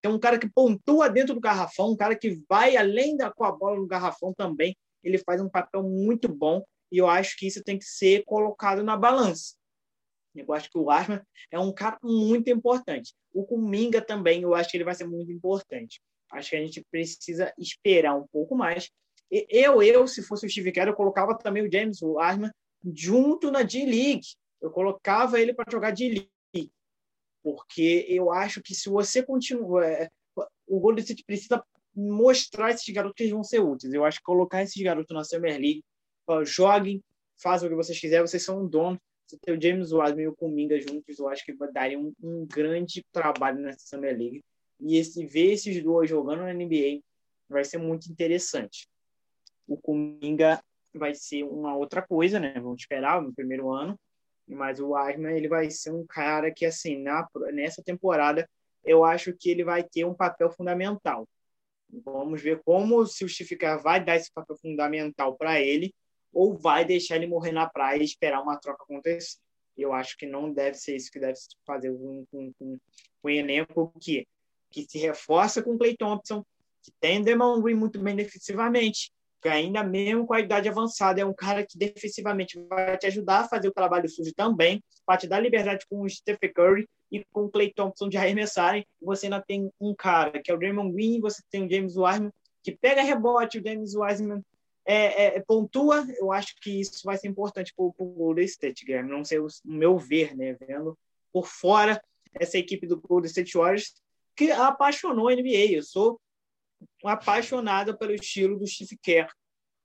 [0.00, 3.44] Tem um cara que pontua dentro do garrafão, um cara que vai além da com
[3.44, 4.76] a bola no garrafão também.
[5.04, 8.84] Ele faz um papel muito bom e eu acho que isso tem que ser colocado
[8.84, 9.54] na balança.
[10.34, 13.14] Eu acho que o Asma é um cara muito importante.
[13.32, 16.00] O Kuminga também, eu acho que ele vai ser muito importante.
[16.30, 18.90] Acho que a gente precisa esperar um pouco mais.
[19.30, 22.54] Eu, eu se fosse o Steve Kerr, eu colocava também o James Asma
[22.94, 24.34] junto na D-League.
[24.60, 26.30] Eu colocava ele para jogar D-League.
[27.42, 29.86] Porque eu acho que se você continua...
[29.86, 30.10] É,
[30.66, 31.62] o Golden State precisa
[31.94, 33.92] mostrar esses garotos que eles vão ser úteis.
[33.92, 35.82] Eu acho que colocar esses garotos na Summer League
[36.44, 37.02] joguem,
[37.42, 39.00] façam o que vocês quiserem, vocês são um dono.
[39.26, 42.46] Se ter o James Wiseman e o Kuminga juntos, eu acho que daria um, um
[42.46, 44.44] grande trabalho nessa Summer League.
[44.80, 47.00] E esse, ver esses dois jogando na NBA
[47.48, 48.88] vai ser muito interessante.
[49.66, 50.62] O Kuminga
[50.94, 52.52] vai ser uma outra coisa, né?
[52.54, 53.98] Vamos esperar no primeiro ano.
[54.46, 58.48] Mas o Wiseman, ele vai ser um cara que, assim, na, nessa temporada,
[58.84, 61.26] eu acho que ele vai ter um papel fundamental.
[62.04, 65.94] Vamos ver como se Steve vai dar esse papel fundamental para ele
[66.32, 69.38] ou vai deixar ele morrer na praia e esperar uma troca acontecer.
[69.76, 72.50] Eu acho que não deve ser isso que deve fazer com,
[73.22, 74.26] o elenco que,
[74.70, 76.44] que se reforça com o Clay Thompson,
[76.82, 81.24] que tem Demon Green muito bem defensivamente, que ainda mesmo com a idade avançada é
[81.24, 85.26] um cara que defensivamente vai te ajudar a fazer o trabalho sujo também, para te
[85.26, 88.86] dar liberdade com o Stephen Curry e com o Clay Thompson de arremessarem.
[89.00, 92.30] Você ainda tem um cara que é o Draymond Green, você tem o James Wiseman,
[92.62, 94.42] que pega rebote, o James Wiseman
[94.84, 99.10] é, é, pontua, eu acho que isso vai ser importante para o Golden State, Guilherme.
[99.10, 100.54] Não sei o meu ver, né?
[100.54, 100.98] Vendo
[101.32, 102.02] por fora
[102.34, 103.94] essa equipe do Golden State Warriors
[104.34, 105.72] que apaixonou a NBA.
[105.72, 106.20] Eu sou
[107.04, 109.30] apaixonado pelo estilo do Steve Kerr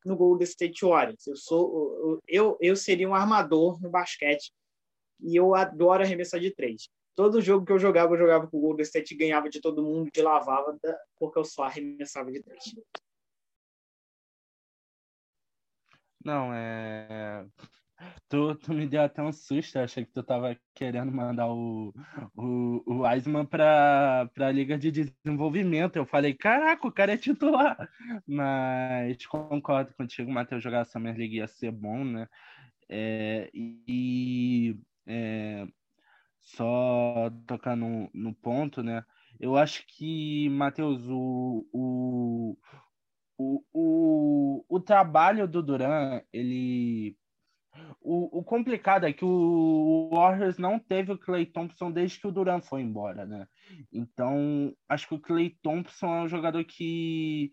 [0.05, 1.27] no Golden State Warriors.
[1.27, 4.51] Eu sou eu, eu seria um armador no basquete
[5.19, 6.89] e eu adoro arremessar de três.
[7.15, 9.83] Todo jogo que eu jogava, eu jogava com o Golden State e ganhava de todo
[9.83, 10.77] mundo, que lavava,
[11.17, 12.63] porque eu só arremessava de três.
[16.27, 17.45] Não, é.
[18.27, 21.93] Tu, tu me deu até um susto, eu achei que tu tava querendo mandar o,
[22.35, 25.95] o, o Wiseman para a Liga de Desenvolvimento.
[25.95, 27.77] Eu falei, caraca, o cara é titular.
[28.27, 32.27] Mas concordo contigo, Matheus, jogar a Summer League ia ser bom, né?
[32.89, 35.65] É, e é,
[36.41, 39.01] só tocar no, no ponto, né?
[39.39, 42.57] Eu acho que, Matheus, o, o,
[43.37, 47.15] o, o, o trabalho do Duran, ele
[48.01, 52.31] o, o, complicado é que o Warriors não teve o Clay Thompson desde que o
[52.31, 53.47] Durant foi embora, né?
[53.91, 57.51] Então, acho que o Clay Thompson é um jogador que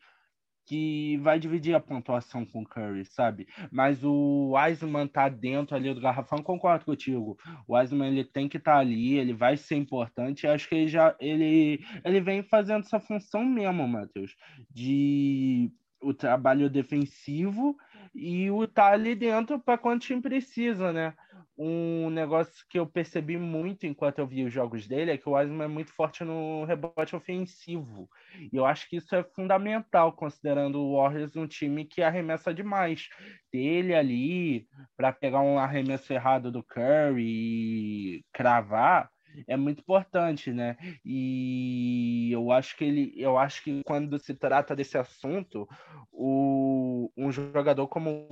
[0.67, 3.47] que vai dividir a pontuação com o Curry, sabe?
[3.71, 7.37] Mas o Wiseman tá dentro ali do garrafão, concordo contigo.
[7.67, 10.47] O Wiseman ele tem que estar tá ali, ele vai ser importante.
[10.47, 14.35] Acho que ele já ele ele vem fazendo essa função mesmo, Matheus,
[14.71, 15.71] de
[16.05, 17.77] o trabalho defensivo
[18.15, 21.15] e o tá ali dentro para quando o time precisa, né?
[21.57, 25.33] Um negócio que eu percebi muito enquanto eu vi os jogos dele é que o
[25.33, 28.09] Wiseman é muito forte no rebote ofensivo.
[28.53, 33.09] E eu acho que isso é fundamental, considerando o Warriors um time que arremessa demais.
[33.53, 39.09] Ter ele ali para pegar um arremesso errado do Curry e cravar
[39.47, 40.77] é muito importante, né?
[41.05, 45.69] E eu acho que ele, eu acho que quando se trata desse assunto,
[46.13, 48.27] o, um jogador como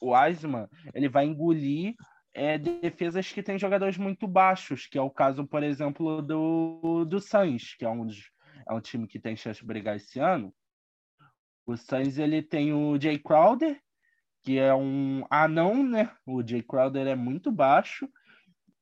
[0.00, 1.94] o Wiseman, ele vai engolir
[2.34, 7.20] é, defesas que tem jogadores muito baixos, que é o caso, por exemplo, do, do
[7.20, 8.08] Suns, que é um,
[8.68, 10.52] é um time que tem chance de brigar esse ano.
[11.64, 13.80] O Suns ele tem o Jay Crowder,
[14.42, 16.10] que é um anão, né?
[16.26, 18.08] O Jay Crowder é muito baixo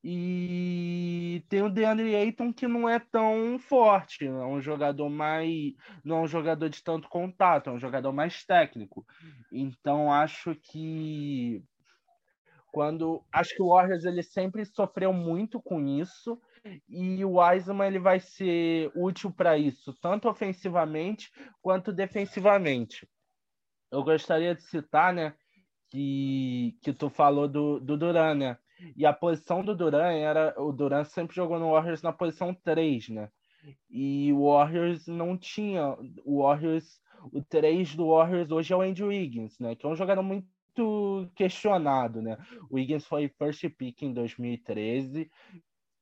[0.05, 5.75] e tem o DeAndre Ayton que não é tão forte, é um jogador mais.
[6.05, 9.07] não é um jogador de tanto contato, é um jogador mais técnico.
[9.53, 11.63] Então acho que
[12.73, 16.41] quando acho que o Warriors ele sempre sofreu muito com isso
[16.89, 23.07] e o Wiseman ele vai ser útil para isso, tanto ofensivamente quanto defensivamente.
[23.91, 25.35] Eu gostaria de citar, né,
[25.91, 28.59] que, que tu falou do, do Duran, né?
[28.97, 30.55] E a posição do Duran era.
[30.61, 33.29] O Duran sempre jogou no Warriors na posição 3, né?
[33.89, 35.97] E o Warriors não tinha.
[36.25, 37.01] O Warriors.
[37.33, 39.77] O 3 do Warriors hoje é o Andrew Wiggins, né?
[39.77, 42.37] Que é um jogador muito questionado, né?
[42.69, 45.31] O Wiggins foi first pick em 2013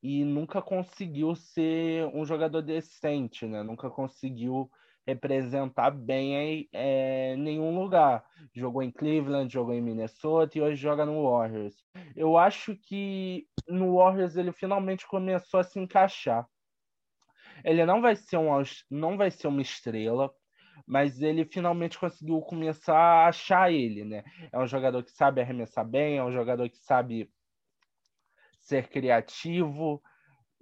[0.01, 3.61] e nunca conseguiu ser um jogador decente, né?
[3.61, 4.69] Nunca conseguiu
[5.05, 8.23] representar bem é, nenhum lugar.
[8.53, 11.75] Jogou em Cleveland, jogou em Minnesota e hoje joga no Warriors.
[12.15, 16.47] Eu acho que no Warriors ele finalmente começou a se encaixar.
[17.63, 18.49] Ele não vai ser um,
[18.89, 20.31] não vai ser uma estrela,
[20.87, 24.23] mas ele finalmente conseguiu começar a achar ele, né?
[24.51, 27.31] É um jogador que sabe arremessar bem, é um jogador que sabe
[28.59, 30.01] ser criativo,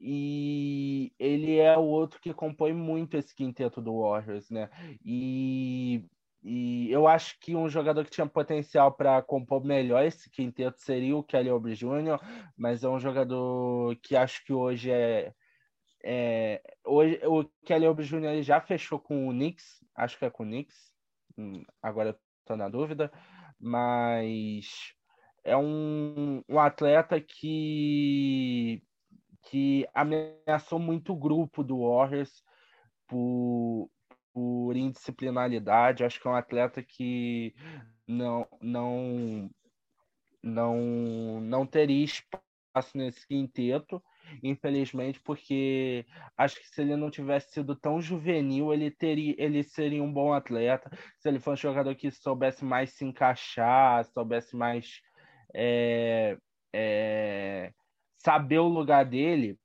[0.02, 4.70] e ele é o outro que compõe muito esse quinteto do Warriors, né?
[5.04, 6.06] E,
[6.42, 11.18] e eu acho que um jogador que tinha potencial para compor melhor esse quinteto seria
[11.18, 12.18] o Kelly Oubre Jr.,
[12.58, 15.34] mas é um jogador que acho que hoje é.
[16.04, 18.42] é hoje, o Kelly Oubre Jr.
[18.42, 20.78] já fechou com o Knicks, acho que é com o Knicks,
[21.38, 23.12] hum, agora estou na dúvida,
[23.60, 24.94] mas
[25.44, 28.82] é um, um atleta que
[29.50, 32.44] que ameaçou muito o grupo do Warriors
[33.08, 33.90] por,
[34.32, 36.04] por indisciplinaridade.
[36.04, 37.56] Acho que é um atleta que
[38.08, 39.50] não, não,
[40.44, 44.02] não, não teria espaço nesse quinteto,
[44.44, 46.06] infelizmente, porque
[46.38, 50.32] acho que se ele não tivesse sido tão juvenil, ele teria, ele seria um bom
[50.32, 50.92] atleta.
[51.18, 55.02] Se ele fosse um jogador que soubesse mais se encaixar, soubesse mais
[55.56, 56.38] é,
[56.72, 57.74] é,
[58.20, 59.58] saber o lugar dele,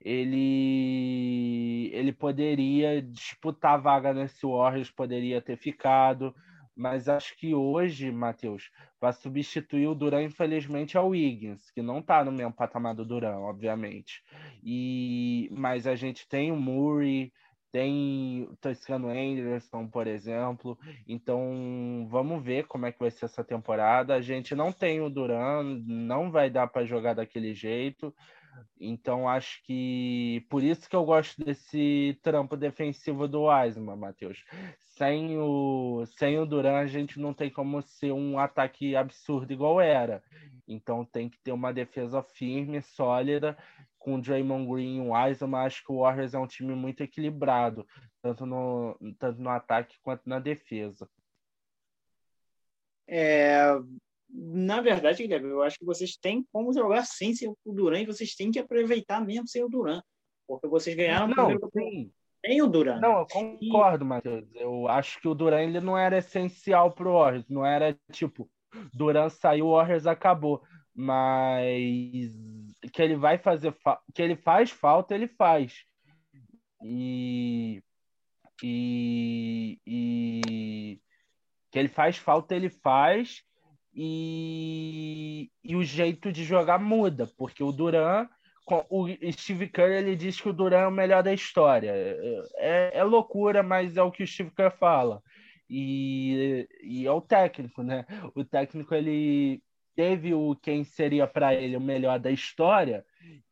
[0.00, 6.34] ele ele poderia disputar a vaga nesse Warriors, poderia ter ficado,
[6.76, 12.24] mas acho que hoje, Matheus, vai substituir o Duran, infelizmente, ao Wiggins, que não está
[12.24, 14.22] no mesmo patamar do Duran, obviamente.
[14.62, 17.32] E mas a gente tem o Murray,
[17.74, 20.78] tem Toscano Anderson, por exemplo.
[21.08, 24.14] Então, vamos ver como é que vai ser essa temporada.
[24.14, 28.14] A gente não tem o Duran, não vai dar para jogar daquele jeito.
[28.80, 34.44] Então, acho que por isso que eu gosto desse trampo defensivo do Wiseman, Matheus.
[34.96, 39.80] Sem o, sem o Duran, a gente não tem como ser um ataque absurdo igual
[39.80, 40.22] era.
[40.66, 43.56] Então, tem que ter uma defesa firme, sólida,
[44.04, 47.02] com o Draymond Green e o Wiseman, acho que o Warriors é um time muito
[47.02, 47.86] equilibrado,
[48.20, 51.08] tanto no, tanto no ataque quanto na defesa.
[53.06, 53.64] É,
[54.36, 57.32] na verdade, Guilherme, eu acho que vocês têm como jogar sem
[57.64, 60.02] o Duran e vocês têm que aproveitar mesmo sem o Duran.
[60.46, 62.10] Porque vocês ganharam não, o primeiro
[62.42, 63.00] Tem o Duran.
[63.00, 64.08] Não, eu concordo, e...
[64.08, 64.44] Matheus.
[64.54, 67.48] Eu acho que o Duran ele não era essencial pro Warriors.
[67.48, 68.50] Não era tipo,
[68.92, 70.62] Duran saiu, o Warriors acabou.
[70.92, 72.32] Mas
[72.92, 74.00] que ele vai fazer fa...
[74.12, 75.84] que ele faz falta, ele faz.
[76.82, 77.82] E
[78.62, 81.00] e, e
[81.70, 83.42] que ele faz falta, ele faz
[83.94, 88.28] e, e o jeito de jogar muda, porque o Duran,
[88.90, 91.92] o Steve Kerr ele diz que o Duran é o melhor da história.
[92.56, 95.22] É, é loucura, mas é o que o Steve Kerr fala.
[95.68, 98.04] E, e é o técnico, né?
[98.34, 99.62] O técnico ele
[99.94, 103.04] teve o quem seria para ele o melhor da história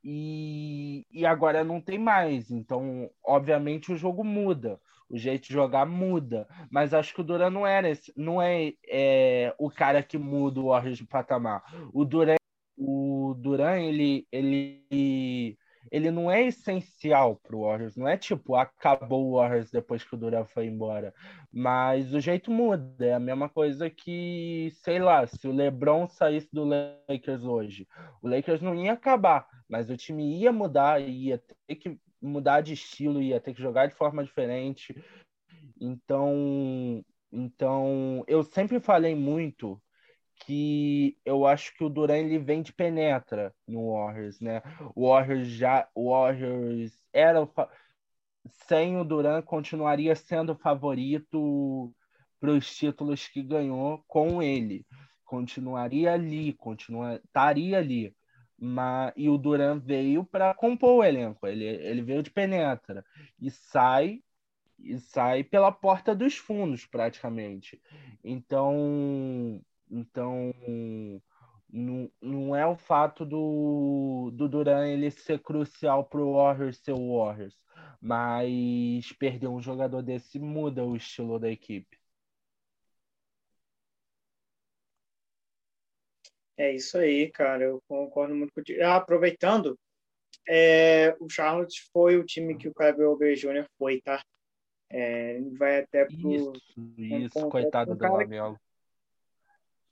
[0.02, 2.50] e, e agora não tem mais.
[2.50, 4.80] Então, obviamente, o jogo muda
[5.12, 6.48] o jeito de jogar muda.
[6.70, 10.58] Mas acho que o Duran não era esse, não é, é, o cara que muda
[10.58, 11.62] o Warriors de patamar.
[11.92, 12.36] O Duran,
[12.78, 15.58] o Duran ele, ele,
[15.90, 17.94] ele não é essencial para o Warriors.
[17.94, 21.12] Não é tipo, acabou o Warriors depois que o Duran foi embora.
[21.52, 23.04] Mas o jeito muda.
[23.04, 27.86] É a mesma coisa que, sei lá, se o LeBron saísse do Lakers hoje,
[28.22, 32.72] o Lakers não ia acabar, mas o time ia mudar, ia ter que mudar de
[32.72, 34.94] estilo, ia ter que jogar de forma diferente.
[35.80, 39.82] Então, então eu sempre falei muito
[40.44, 44.62] que eu acho que o Duran ele vem de penetra no Warriors, né?
[44.94, 47.48] O Warriors já, o Warriors era
[48.66, 51.94] sem o Duran continuaria sendo favorito
[52.40, 54.84] para os títulos que ganhou com ele.
[55.24, 58.14] Continuaria ali, continua, estaria ali.
[58.64, 61.46] Mas, e o Duran veio para compor o elenco.
[61.48, 63.04] Ele, ele veio de penetra
[63.40, 64.22] e sai
[64.78, 67.80] e sai pela porta dos fundos praticamente.
[68.22, 69.60] Então,
[69.90, 70.52] então
[71.72, 76.92] não, não é o fato do, do Duran ele ser crucial para o Warriors ser
[76.92, 77.58] o Warriors,
[78.00, 82.01] mas perder um jogador desse muda o estilo da equipe.
[86.56, 87.64] É isso aí, cara.
[87.64, 88.82] Eu concordo muito contigo.
[88.82, 89.78] Ah, aproveitando,
[90.48, 93.66] é, o Charlotte foi o time que o Kleber Ober Jr.
[93.78, 94.22] foi, tá?
[94.90, 96.34] É, vai até pro.
[96.34, 96.52] Isso,
[96.98, 98.58] isso, coitado do Lamelo.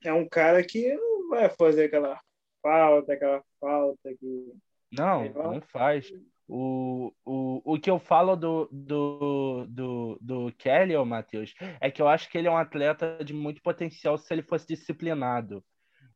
[0.02, 2.20] É um cara que não vai fazer aquela
[2.62, 4.52] falta, aquela falta que.
[4.92, 6.12] Não, não faz.
[6.52, 12.02] O, o, o que eu falo do, do, do, do Kelly, ô Matheus, é que
[12.02, 15.64] eu acho que ele é um atleta de muito potencial se ele fosse disciplinado.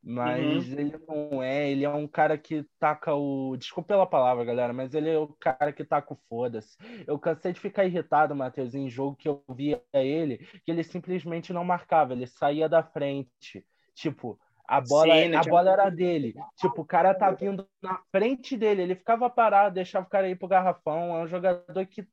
[0.07, 0.79] Mas uhum.
[0.79, 3.57] ele não é, ele é um cara que taca o.
[3.57, 6.77] Desculpa pela palavra, galera, mas ele é o cara que taca o foda-se.
[7.07, 11.55] Eu cansei de ficar irritado, Matheus, em jogo que eu via ele, que ele simplesmente
[11.55, 13.65] não marcava, ele saía da frente.
[13.95, 14.39] Tipo,
[14.69, 16.35] a bola, Sim, a bola era dele.
[16.57, 20.37] Tipo, o cara tá vindo na frente dele, ele ficava parado, deixava o cara ir
[20.37, 21.17] pro garrafão.
[21.17, 22.07] É um jogador que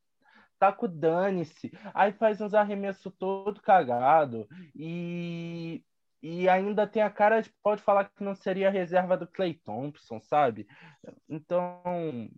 [0.57, 1.71] tá com dane-se.
[1.93, 4.47] Aí faz uns arremessos todo cagado.
[4.73, 5.83] E
[6.21, 9.53] e ainda tem a cara de pode falar que não seria a reserva do Clay
[9.53, 10.67] Thompson, sabe?
[11.27, 12.29] Então,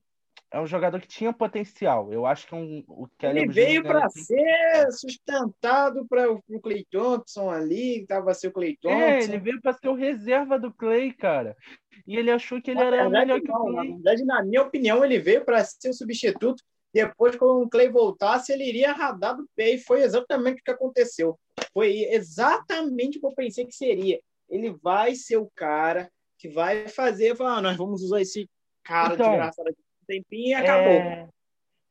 [0.53, 2.13] é um jogador que tinha potencial.
[2.13, 4.23] Eu acho que é um, o Kelly Ele veio para tem...
[4.23, 8.99] ser sustentado para o Clay Thompson ali, estava ser o Clay Thompson.
[8.99, 11.57] É, ele veio para ser o reserva do Clay, cara.
[12.05, 13.73] E ele achou que ele na era melhor que o Clay.
[13.73, 16.63] Na verdade, na minha opinião, ele veio para ser o substituto
[16.93, 20.71] depois, quando o Clay voltasse, ele iria radar do pé, e foi exatamente o que
[20.71, 21.39] aconteceu.
[21.73, 24.21] Foi exatamente o que eu pensei que seria.
[24.47, 28.47] Ele vai ser o cara que vai fazer, falar, ah, nós vamos usar esse
[28.83, 30.91] cara então, de graça de um tempinho e acabou.
[30.91, 31.29] É...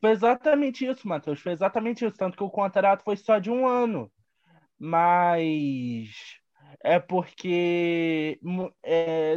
[0.00, 1.40] Foi exatamente isso, Matheus.
[1.40, 2.16] Foi exatamente isso.
[2.16, 4.10] Tanto que o contrato foi só de um ano.
[4.78, 6.10] Mas
[6.82, 8.38] é porque
[8.84, 9.34] é,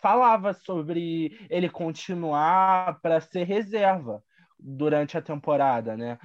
[0.00, 4.22] falava sobre ele continuar para ser reserva
[4.58, 6.18] durante a temporada, né?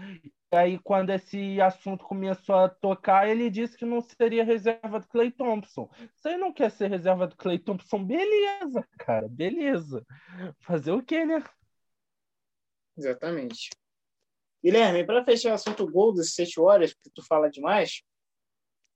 [0.51, 5.07] E aí, quando esse assunto começou a tocar, ele disse que não seria reserva do
[5.07, 5.89] Clay Thompson.
[6.15, 8.03] Você não quer ser reserva do Clay Thompson?
[8.03, 10.05] Beleza, cara, beleza.
[10.59, 11.43] Fazer o quê, né?
[12.97, 13.69] Exatamente.
[14.63, 18.01] Guilherme, para fechar o assunto gol dos sete horas, porque tu fala demais,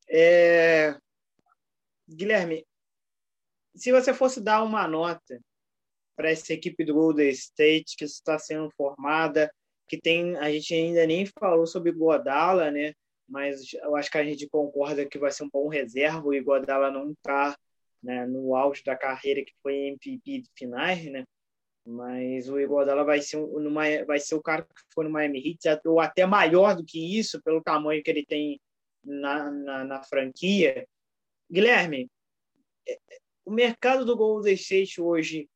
[0.10, 0.98] é...
[2.08, 2.66] Guilherme,
[3.76, 5.40] se você fosse dar uma nota
[6.18, 9.50] para essa equipe do Golden State que está sendo formada,
[9.88, 12.94] que tem a gente ainda nem falou sobre Godala, né?
[13.30, 16.28] Mas eu acho que a gente concorda que vai ser um bom reserva.
[16.28, 17.56] O Godala não está
[18.02, 21.24] né, no auge da carreira que foi MVP de finais, né?
[21.86, 25.80] Mas o Iguodala vai ser numa, vai ser o cara que foi no Miami Heat
[25.86, 28.60] ou até maior do que isso pelo tamanho que ele tem
[29.02, 30.86] na, na, na franquia.
[31.50, 32.10] Guilherme,
[32.86, 32.98] é,
[33.46, 35.48] o mercado do Golden State hoje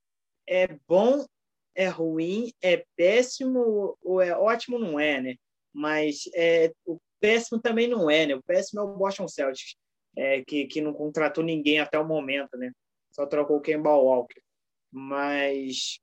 [0.52, 1.26] é bom,
[1.74, 4.78] é ruim, é péssimo ou é ótimo?
[4.78, 5.36] Não é, né?
[5.74, 8.36] Mas é, o péssimo também não é, né?
[8.36, 9.78] O péssimo é o Boston Celtics,
[10.18, 12.74] é, que, que não contratou ninguém até o momento, né?
[13.12, 14.42] Só trocou o Kemba Walker.
[14.92, 16.02] Mas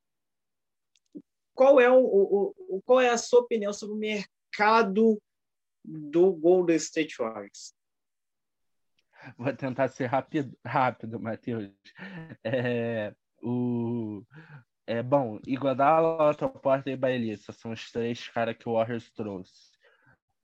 [1.55, 5.21] qual é, o, o, o, qual é a sua opinião sobre o mercado
[5.85, 7.75] do Golden State Warriors?
[9.37, 11.71] Vou tentar ser rápido, rápido Matheus.
[12.43, 13.13] É,
[13.43, 14.23] o,
[14.87, 19.71] é, bom, Iguodala, Otto Porter e Bielissa são os três caras que o Warriors trouxe.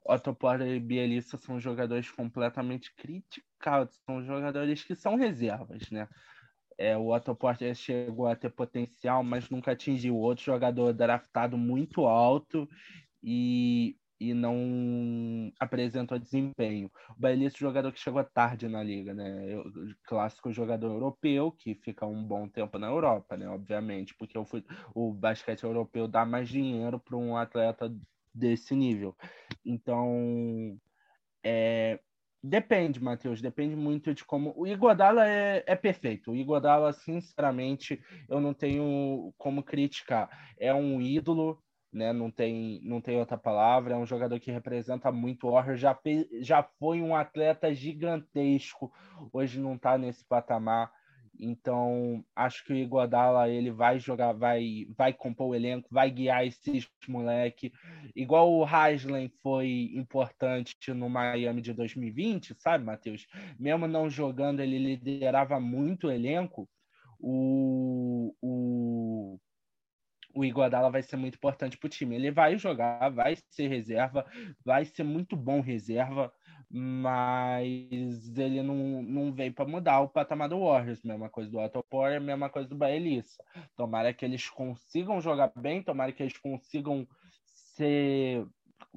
[0.04, 6.06] Otto Porter e Bielissa são jogadores completamente criticados, são jogadores que são reservas, né?
[6.76, 10.16] É, o Otto Porter chegou a ter potencial, mas nunca atingiu.
[10.16, 12.68] Outro jogador draftado muito alto
[13.22, 16.90] e e não apresentou desempenho.
[17.20, 19.52] O é um jogador que chegou tarde na liga, né?
[19.52, 19.64] Eu,
[20.04, 23.48] clássico jogador europeu que fica um bom tempo na Europa, né?
[23.48, 24.46] Obviamente, porque o,
[24.94, 27.94] o basquete europeu dá mais dinheiro para um atleta
[28.34, 29.16] desse nível.
[29.64, 30.78] Então,
[31.44, 31.98] é,
[32.46, 34.52] Depende, Matheus, depende muito de como.
[34.54, 36.30] O Iguodala é, é perfeito.
[36.30, 37.98] O Iguodala, sinceramente,
[38.28, 40.28] eu não tenho como criticar.
[40.58, 41.58] É um ídolo,
[41.94, 42.12] né?
[42.12, 43.94] Não tem, não tem outra palavra.
[43.94, 45.80] É um jogador que representa muito o Warriors.
[45.80, 45.98] Já,
[46.40, 48.92] já foi um atleta gigantesco.
[49.32, 50.92] Hoje não está nesse patamar.
[51.38, 56.46] Então, acho que o Iguodala ele vai jogar, vai, vai compor o elenco, vai guiar
[56.46, 57.72] esses moleque,
[58.14, 63.26] igual o Haslem foi importante no Miami de 2020, sabe, Matheus?
[63.58, 66.68] Mesmo não jogando, ele liderava muito o elenco.
[67.18, 69.40] O, o,
[70.34, 72.16] o Iguodala vai ser muito importante para o time.
[72.16, 74.26] Ele vai jogar, vai ser reserva,
[74.64, 76.32] vai ser muito bom reserva,
[76.68, 81.02] mas ele não, não veio para mudar o patamar do Warriors.
[81.02, 83.42] Mesma coisa do Otto Porter, mesma coisa do Baelissa.
[83.76, 87.06] Tomara que eles consigam jogar bem, tomara que eles consigam
[87.76, 88.46] ser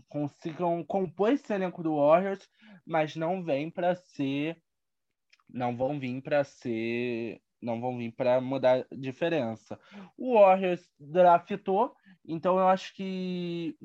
[0.09, 2.47] consigam compor esse elenco do Warriors,
[2.85, 4.57] mas não vem para ser
[5.49, 9.79] não vão vir para ser não vão vir para mudar diferença.
[10.17, 11.95] O Warriors draftou,
[12.25, 13.75] então eu acho que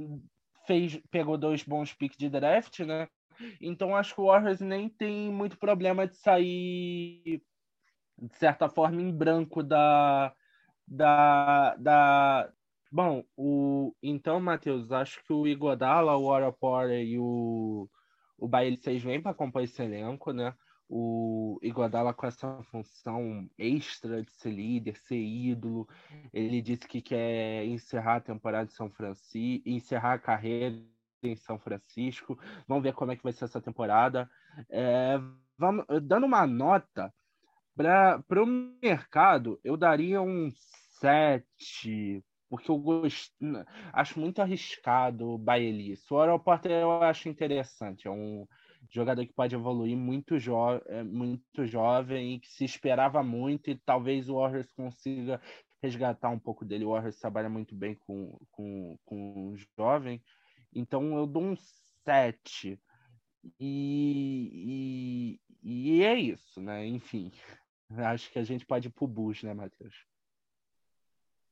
[0.66, 3.08] fez, pegou dois bons picks de draft, né?
[3.60, 7.42] Então acho que o Warriors nem tem muito problema de sair
[8.18, 10.32] de certa forma em branco da
[10.86, 12.52] da, da...
[12.90, 17.88] bom o então Matheus acho que o Igodala o Warapora e o
[18.38, 20.54] o Baile 6 vêm para compor esse elenco né
[20.88, 25.88] o Iguodala com essa função extra de ser líder, ser ídolo.
[26.32, 30.76] Ele disse que quer encerrar a temporada de São Francisco, encerrar a carreira
[31.22, 32.38] em São Francisco.
[32.66, 34.28] Vamos ver como é que vai ser essa temporada.
[34.68, 35.18] É,
[35.56, 37.12] vamos, dando uma nota
[37.76, 38.46] para o
[38.82, 40.50] mercado, eu daria um
[41.00, 43.32] 7, porque eu gosto,
[43.92, 46.08] acho muito arriscado o Baelis.
[46.10, 48.46] O aeroporto eu acho interessante, é um
[48.90, 50.54] jogador que pode evoluir muito, jo
[50.86, 55.40] é, muito jovem que se esperava muito e talvez o Warriors consiga
[55.82, 56.84] resgatar um pouco dele.
[56.84, 60.22] O Warriors trabalha muito bem com, com, com jovem,
[60.74, 61.56] então eu dou um
[62.04, 62.80] 7.
[63.58, 66.86] E, e, e é isso, né?
[66.86, 67.32] Enfim,
[67.90, 69.94] acho que a gente pode ir pro Bush, né, Matheus?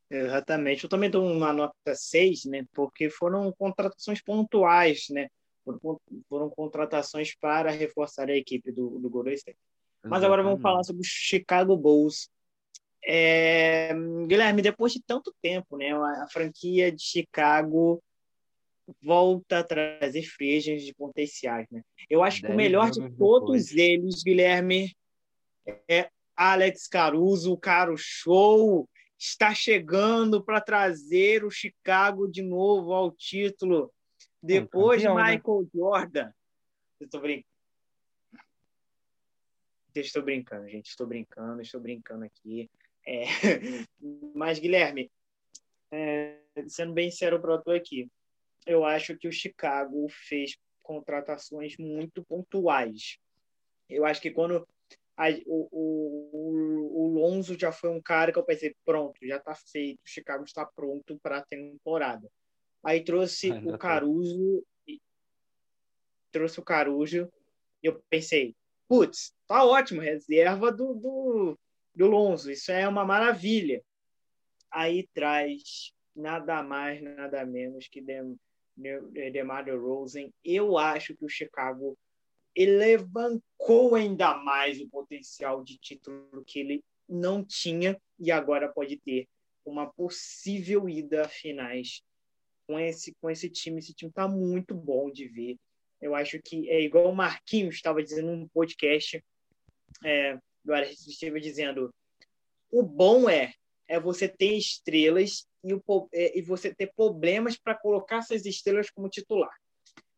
[0.09, 0.85] Exatamente.
[0.85, 2.65] Eu também dou uma nota 6, né?
[2.73, 5.29] Porque foram contratações pontuais, né?
[5.65, 9.59] Foram, foram contratações para reforçar a equipe do, do Golden State.
[10.03, 12.31] Mas agora vamos falar sobre o Chicago Bulls.
[13.05, 13.93] É,
[14.27, 18.03] Guilherme, depois de tanto tempo, né, a franquia de Chicago
[19.03, 21.67] volta a trazer free de potenciais.
[21.71, 21.83] Né?
[22.09, 23.77] Eu acho que o melhor de todos depois.
[23.77, 24.97] eles, Guilherme,
[25.89, 28.89] é Alex Caruso, o cara, o show
[29.19, 33.93] está chegando para trazer o Chicago de novo ao título.
[34.43, 35.37] Depois campeão, né?
[35.37, 35.69] Michael né?
[35.75, 36.33] Jordan.
[37.01, 37.47] Estou brincando.
[39.95, 40.87] Estou brincando, gente.
[40.87, 42.71] Estou brincando, estou brincando aqui.
[43.07, 43.25] É...
[44.35, 45.11] Mas, Guilherme,
[45.91, 46.39] é...
[46.69, 48.11] sendo bem sincero para tu aqui,
[48.67, 53.19] eu acho que o Chicago fez contratações muito pontuais.
[53.89, 54.67] Eu acho que quando
[55.17, 59.55] a, o, o, o Lonzo já foi um cara que eu pensei, pronto, já está
[59.55, 62.27] feito, o Chicago está pronto para a temporada.
[62.83, 64.65] Aí trouxe Ainda o Caruso,
[66.33, 67.31] trouxe o Caruso,
[67.83, 68.55] e eu pensei,
[68.89, 71.59] putz, tá ótimo, reserva do, do,
[71.95, 73.83] do Lonzo, isso é uma maravilha.
[74.71, 78.39] Aí traz nada mais, nada menos que Dem,
[78.77, 80.31] DeMar DeRozan.
[80.45, 81.99] Eu acho que o Chicago
[82.55, 89.29] elevou ainda mais o potencial de título que ele não tinha e agora pode ter
[89.65, 92.03] uma possível ida a finais
[92.71, 93.81] com esse, com esse time.
[93.81, 95.57] Esse time está muito bom de ver.
[96.01, 99.23] Eu acho que é igual o Marquinhos estava dizendo num podcast,
[100.05, 101.93] é, agora esteve dizendo,
[102.71, 103.53] o bom é
[103.89, 108.89] é você ter estrelas e, o, é, e você ter problemas para colocar essas estrelas
[108.89, 109.53] como titular.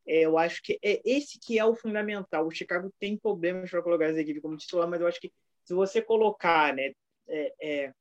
[0.07, 2.46] É, eu acho que é esse que é o fundamental.
[2.46, 5.32] O Chicago tem problemas para colocar essa equipe como titular, mas eu acho que
[5.64, 6.92] se você colocar né,
[7.26, 7.92] é,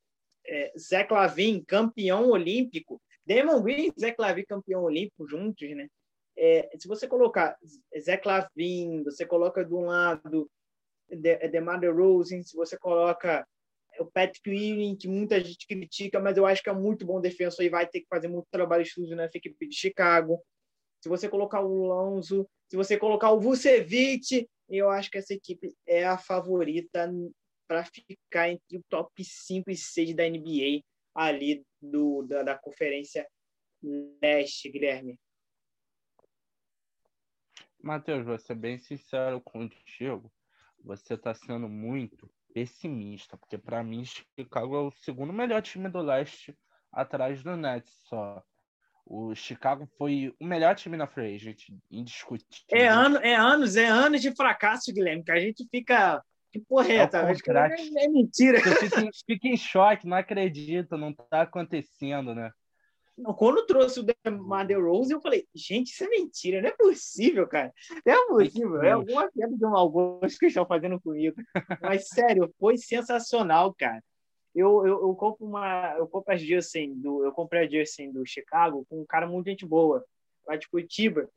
[0.46, 5.88] é, Zé Clavin, campeão olímpico, Damon Green e Zé Clavin, campeão olímpico juntos, né?
[6.38, 7.58] É, se você colocar
[8.00, 10.50] Zé Clavin, você coloca do lado
[11.10, 13.46] DeMar DeRozan, se você coloca
[14.00, 17.64] o Patrick Ewing, que muita gente critica, mas eu acho que é muito bom defensor
[17.64, 20.42] e vai ter que fazer muito trabalho sujo nessa equipe de Chicago.
[21.02, 25.74] Se você colocar o Lonzo, se você colocar o Vucevic, eu acho que essa equipe
[25.86, 27.12] é a favorita
[27.68, 30.82] para ficar entre o top 5 e 6 da NBA
[31.14, 33.28] ali do, da, da conferência
[34.22, 35.20] leste, Guilherme.
[37.82, 40.32] Matheus, vou ser bem sincero contigo.
[40.84, 46.02] Você está sendo muito pessimista, porque para mim Chicago é o segundo melhor time do
[46.02, 46.56] leste
[46.92, 48.44] atrás do Nets só.
[49.06, 52.66] O Chicago foi o melhor time na free agent, indiscutível.
[52.72, 56.88] É, ano, é anos, é anos de fracasso, Guilherme, que a gente fica que porra
[56.90, 57.18] é, é essa?
[57.20, 58.60] É, é, mentira.
[58.60, 62.52] Fica, fica, em choque, não acredita, não tá acontecendo, né?
[63.38, 67.72] Quando trouxe o DeMar Rose, eu falei, gente, isso é mentira, não é possível, cara.
[68.06, 71.36] Não é possível, é alguma queda de um mau gosto que estão fazendo comigo.
[71.82, 74.02] Mas, sério, foi sensacional, cara.
[74.54, 75.96] Eu, eu, eu compro uma.
[75.98, 77.24] Eu compro as jersey do.
[77.24, 80.04] Eu comprei a jersey do Chicago com um cara muito gente boa,
[80.46, 81.30] lá de Curitiba.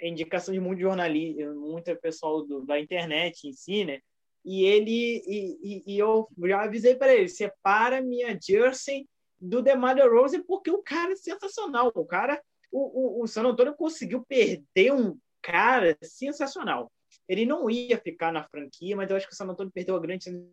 [0.00, 4.00] Indicação de muito jornalista, muito pessoal do, da internet em si, né?
[4.44, 9.06] E ele e, e, e eu já avisei para ele: separa minha jersey
[9.40, 11.92] do DeMar DeRozan, porque o cara é sensacional.
[11.94, 16.90] O cara, o, o, o San Antonio conseguiu perder um cara sensacional.
[17.28, 20.00] Ele não ia ficar na franquia, mas eu acho que o San Antonio perdeu a
[20.00, 20.46] grande chance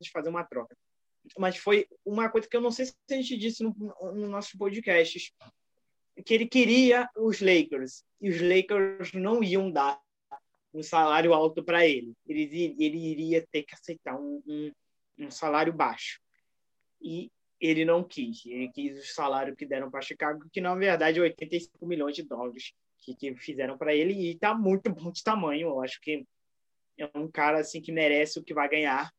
[0.00, 0.76] de fazer uma troca.
[1.38, 3.74] Mas foi uma coisa que eu não sei se a gente disse no,
[4.12, 5.32] no nossos podcasts,
[6.24, 10.00] que ele queria os Lakers e os Lakers não iam dar
[10.72, 12.14] um salário alto para ele.
[12.26, 12.76] ele.
[12.78, 14.72] Ele iria ter que aceitar um, um,
[15.18, 16.20] um salário baixo.
[17.00, 18.44] E ele não quis.
[18.46, 22.22] Ele quis o salário que deram para Chicago, que na verdade é 85 milhões de
[22.22, 25.68] dólares que, que fizeram para ele e está muito bom de tamanho.
[25.68, 26.24] Eu acho que
[26.98, 29.12] é um cara assim que merece o que vai ganhar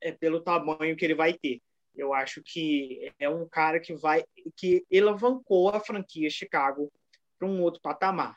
[0.00, 1.60] é pelo tamanho que ele vai ter.
[1.94, 4.24] Eu acho que é um cara que vai
[4.56, 6.90] que alavancou a franquia Chicago
[7.38, 8.36] para um outro patamar.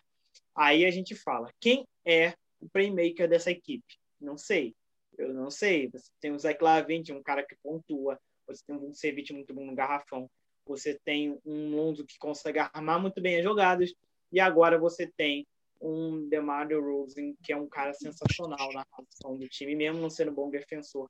[0.57, 3.99] Aí a gente fala, quem é o playmaker dessa equipe?
[4.19, 4.75] Não sei.
[5.17, 5.87] Eu não sei.
[5.89, 9.65] Você tem o Zach Lavin, um cara que pontua você tem um Ceviche muito bom
[9.65, 10.29] no garrafão,
[10.65, 13.93] você tem um Lonzo que consegue armar muito bem as jogadas,
[14.31, 15.45] e agora você tem
[15.79, 20.31] um DeMar DeRozan, que é um cara sensacional na posição do time, mesmo não sendo
[20.31, 21.09] bom defensor,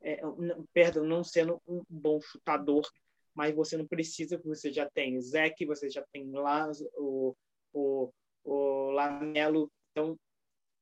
[0.00, 2.88] é, não, perdão, não sendo um bom chutador,
[3.34, 7.36] mas você não precisa, você já tem Zeke, você já tem Laz, o,
[7.72, 8.10] o,
[8.48, 10.18] o Lamelo, então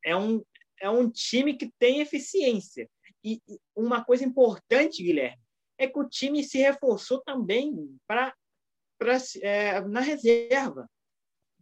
[0.04, 0.42] é um,
[0.80, 2.88] é um time que tem eficiência.
[3.24, 3.40] E
[3.74, 5.42] uma coisa importante, Guilherme,
[5.78, 8.32] é que o time se reforçou também para
[9.42, 10.88] é, na reserva.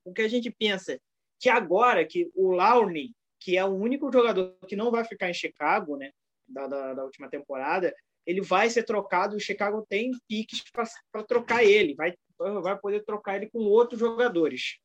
[0.05, 1.01] O que a gente pensa
[1.41, 5.35] que agora que o Laurney, que é o único jogador que não vai ficar em
[5.35, 6.11] Chicago, né,
[6.47, 7.95] da, da, da última temporada,
[8.27, 9.37] ele vai ser trocado.
[9.37, 14.79] O Chicago tem piques para trocar ele, vai, vai poder trocar ele com outros jogadores.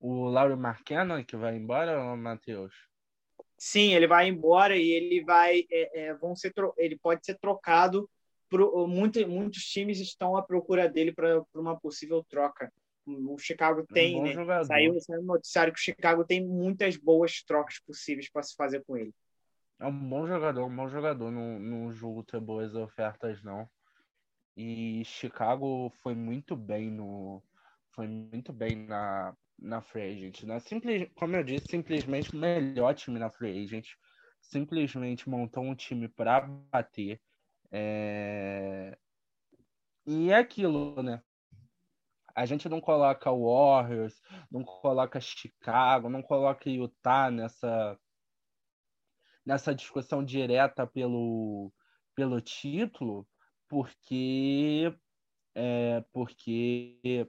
[0.00, 2.74] O Lauro Marqueno que vai embora, Matheus?
[3.56, 8.08] Sim, ele vai embora e ele vai, é, é, vão ser, ele pode ser trocado.
[8.48, 12.72] Pro, muito, muitos times estão à procura dele para uma possível troca.
[13.04, 14.32] O Chicago tem, é um né?
[14.32, 14.64] Jogador.
[14.64, 18.84] Saiu, saiu no noticiário que o Chicago tem muitas boas trocas possíveis para se fazer
[18.86, 19.12] com ele.
[19.80, 21.30] É um bom jogador, um bom jogador.
[21.30, 23.68] Não, não julgo ter boas ofertas, não.
[24.56, 27.42] E Chicago foi muito bem no.
[27.90, 30.60] Foi muito bem na, na free agent, né?
[30.60, 33.88] Simples, como eu disse, simplesmente o melhor time na free agent.
[34.40, 37.20] Simplesmente montou um time para bater.
[37.70, 38.96] É...
[40.06, 41.22] E é aquilo, né?
[42.34, 47.98] A gente não coloca Warriors, não coloca Chicago, não coloca Utah nessa
[49.44, 51.72] nessa discussão direta pelo,
[52.14, 53.26] pelo título,
[53.66, 54.94] porque
[55.54, 57.26] é, porque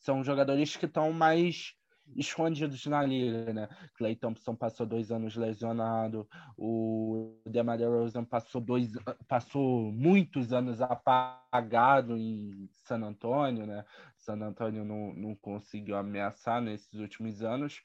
[0.00, 1.74] são jogadores que estão mais
[2.16, 3.68] escondidos na liga, né?
[3.94, 8.90] Clay Thompson passou dois anos lesionado, o DeMar DeRozan passou dois,
[9.28, 13.84] passou muitos anos apagado em San Antonio, né?
[14.16, 17.80] San Antonio não, não conseguiu ameaçar nesses últimos anos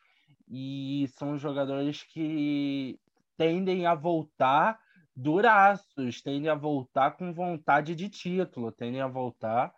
[0.47, 2.99] e são jogadores que
[3.38, 4.80] tendem a voltar
[5.16, 9.74] duraços, tendem a voltar com vontade de título, tendem a voltar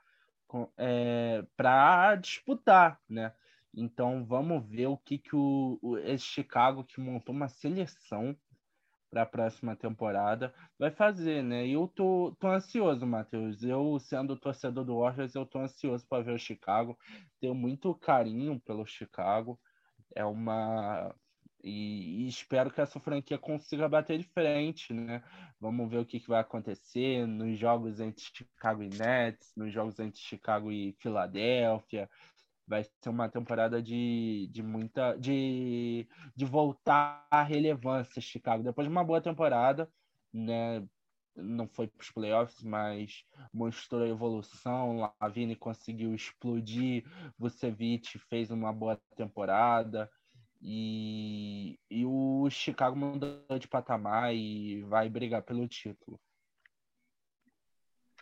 [0.77, 3.33] é, para disputar, né?
[3.73, 8.35] Então vamos ver o que, que o, o esse Chicago que montou uma seleção
[9.09, 11.65] para a próxima temporada vai fazer, né?
[11.65, 13.63] E eu tô, tô ansioso, Matheus.
[13.63, 16.97] Eu, sendo torcedor do Warriors, eu tô ansioso para ver o Chicago.
[17.39, 19.59] Tenho muito carinho pelo Chicago.
[20.15, 21.13] É uma
[21.68, 25.22] e, e, espero que essa franquia consiga bater de frente, né?
[25.59, 29.99] Vamos ver o que, que vai acontecer nos jogos entre Chicago e Nets, nos jogos
[29.99, 32.09] entre Chicago e Filadélfia.
[32.65, 35.15] Vai ser uma temporada de, de muita.
[35.18, 38.63] De, de voltar à relevância, Chicago.
[38.63, 39.91] Depois de uma boa temporada,
[40.34, 40.88] né?
[41.36, 45.13] Não foi para os playoffs, mas mostrou evolução.
[45.22, 47.05] Lavine conseguiu explodir.
[47.38, 50.09] Vucevic fez uma boa temporada.
[50.70, 56.20] E, e o Chicago mudou de patamar e vai brigar pelo título.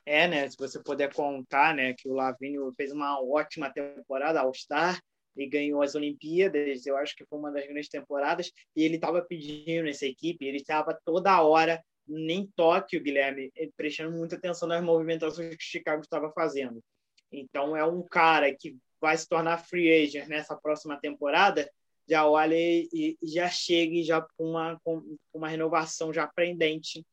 [0.06, 0.48] É, né?
[0.48, 5.02] Se você puder contar, né, que o Lavinho fez uma ótima temporada All-Star
[5.36, 6.86] e ganhou as Olimpíadas.
[6.86, 8.52] Eu acho que foi uma das grandes temporadas.
[8.76, 14.36] E ele estava pedindo essa equipe, ele estava toda hora em Tóquio, Guilherme, prestando muita
[14.36, 16.80] atenção nas movimentações que o Chicago estava fazendo.
[17.32, 21.68] Então, é um cara que vai se tornar free agent nessa próxima temporada
[22.08, 27.06] já olha e, e já chegue já com uma, com uma renovação já pendente,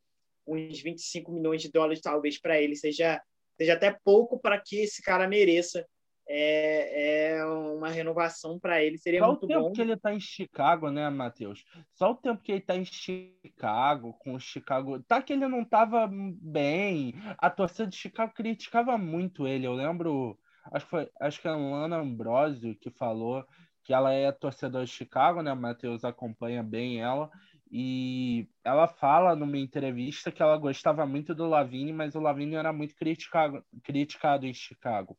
[0.46, 3.20] uns 25 milhões de dólares talvez para ele, seja,
[3.56, 5.86] seja até pouco para que esse cara mereça
[6.28, 9.52] é, é uma renovação para ele seria Só muito bom.
[9.52, 9.72] Só o tempo bom.
[9.72, 11.64] que ele está em Chicago, né, Matheus?
[11.92, 15.02] Só o tempo que ele está em Chicago, com o Chicago.
[15.02, 17.14] Tá que ele não estava bem.
[17.38, 19.66] A torcida de Chicago criticava muito ele.
[19.66, 20.38] Eu lembro,
[20.72, 23.44] acho que foi, acho que é a Lana Ambrosio que falou
[23.82, 25.52] que ela é torcedora de Chicago, né?
[25.52, 27.30] O Matheus acompanha bem ela.
[27.70, 32.72] E ela fala numa entrevista que ela gostava muito do Lavigne, mas o Lavigne era
[32.72, 35.16] muito criticado, criticado em Chicago.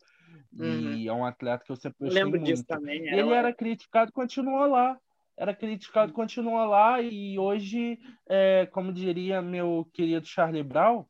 [0.53, 0.93] Uhum.
[0.93, 2.51] E é um atleta que eu sempre gostei lembro muito.
[2.51, 3.07] disso também.
[3.07, 3.17] Era...
[3.17, 4.99] Ele era criticado, continua lá.
[5.35, 7.01] Era criticado, continua lá.
[7.01, 7.99] E hoje,
[8.29, 11.05] é, como diria meu querido Charlie Brown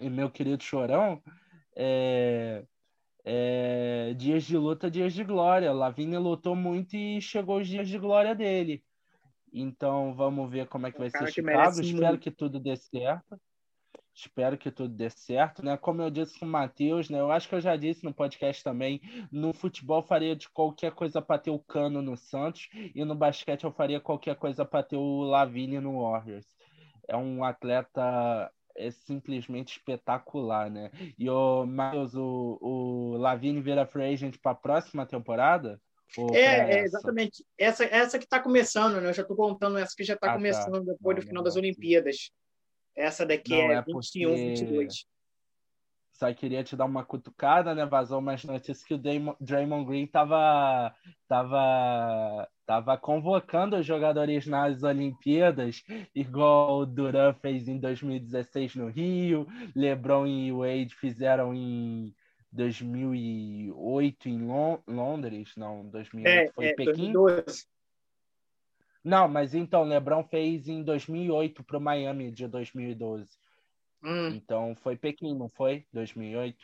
[0.00, 1.22] e meu querido Chorão,
[1.76, 2.64] é,
[3.30, 5.70] é, dias de luta, dias de glória.
[5.70, 8.82] Lavigne lutou muito e chegou os dias de glória dele.
[9.52, 11.80] Então vamos ver como é que vai ser Chicago.
[11.80, 12.22] Espero muito.
[12.22, 13.38] que tudo dê certo.
[14.14, 15.76] Espero que tudo dê certo, né?
[15.76, 17.20] Como eu disse com o Matheus, né?
[17.20, 19.00] Eu acho que eu já disse no podcast também.
[19.30, 23.64] No futebol faria de qualquer coisa para ter o Cano no Santos e no basquete
[23.64, 26.46] eu faria qualquer coisa para ter o Lavigne no Warriors.
[27.06, 30.90] É um atleta é simplesmente espetacular, né?
[31.18, 35.80] E o Miles, o, o Lavigne vira free agent para a próxima temporada?
[36.32, 37.44] É, é, exatamente.
[37.58, 39.10] Essa, essa que está começando, né?
[39.10, 40.36] Eu já estou contando essa que já está ah, tá.
[40.36, 40.92] começando tá.
[40.92, 42.30] depois não, do final das Olimpíadas.
[42.96, 44.46] Essa daqui não, é, é 21, porque...
[44.46, 45.06] 22.
[46.18, 47.86] Só queria te dar uma cutucada, né?
[47.86, 50.92] Vazou umas notícias que o Draymond Green tava,
[51.28, 59.46] tava, tava convocando os jogadores nas Olimpíadas, igual o Duran fez em 2016 no Rio,
[59.76, 62.12] LeBron e Wade fizeram em
[62.50, 64.44] 2008 em
[64.88, 67.12] Londres, não, 2008 é, foi é, Pequim.
[67.12, 67.64] 2012.
[69.04, 73.38] Não, mas então, LeBron fez em 2008 para o Miami de 2012.
[74.02, 74.28] Hum.
[74.28, 75.86] Então foi Pequim, não foi?
[75.92, 76.56] 2008?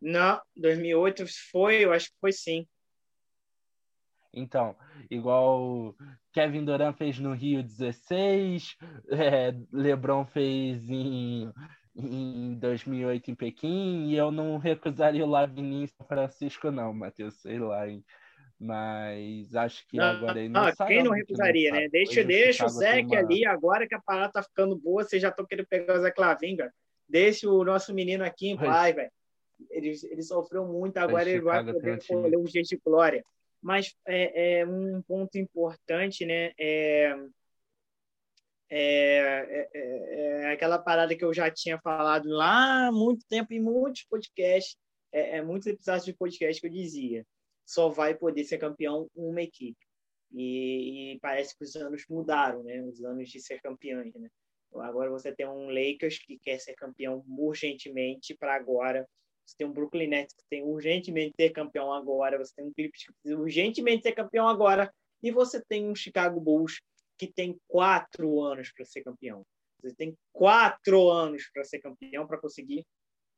[0.00, 2.66] Não, 2008 foi, eu acho que foi sim.
[4.32, 4.76] Então,
[5.10, 5.94] igual
[6.32, 8.76] Kevin Durant fez no Rio 16,
[9.10, 11.52] é, LeBron fez em,
[11.96, 17.40] em 2008 em Pequim, e eu não recusaria o Lavini em São Francisco, não, Matheus,
[17.40, 18.04] sei lá, hein?
[18.60, 20.88] Mas acho que não, agora ele não, não sai.
[20.88, 21.88] Quem não recusaria, né?
[21.88, 23.18] Deixa, deixa o Zé uma...
[23.18, 26.10] ali, agora que a parada tá ficando boa, vocês já estão querendo pegar o Zé
[26.10, 26.70] Clavinga.
[27.08, 29.10] Deixa o nosso menino aqui em paz, velho.
[29.70, 33.24] Ele, ele sofreu muito, agora ele vai poder colher um jeito de glória.
[33.62, 36.52] Mas é, é, um ponto importante, né?
[36.58, 37.16] É,
[38.68, 43.60] é, é, é, aquela parada que eu já tinha falado lá há muito tempo, em
[43.60, 44.76] muitos podcasts,
[45.10, 47.24] é, é, muitos episódios de podcast que eu dizia
[47.70, 49.78] só vai poder ser campeão uma equipe.
[50.32, 52.82] E, e, parece que os anos mudaram, né?
[52.82, 54.28] Os anos de ser campeões, né?
[54.74, 59.06] Agora você tem um Lakers que quer ser campeão urgentemente para agora
[59.50, 63.04] você tem um Brooklyn Nets que tem urgentemente ser campeão agora, você tem um Clippers
[63.04, 64.92] que precisa urgentemente ser campeão agora,
[65.22, 66.80] e você tem um Chicago Bulls
[67.18, 69.44] que tem quatro anos para ser campeão.
[69.82, 72.86] Você tem quatro anos para ser campeão, para conseguir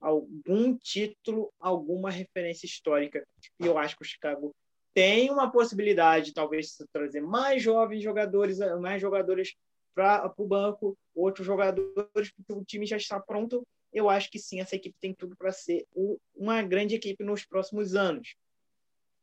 [0.02, 3.24] algum título, alguma referência histórica.
[3.60, 4.54] E eu acho que o Chicago
[4.92, 9.54] tem uma possibilidade, talvez, de trazer mais jovens jogadores, mais jogadores
[9.94, 13.66] para o banco, outros jogadores, porque o time já está pronto.
[13.92, 15.86] Eu acho que sim, essa equipe tem tudo para ser
[16.34, 18.34] uma grande equipe nos próximos anos.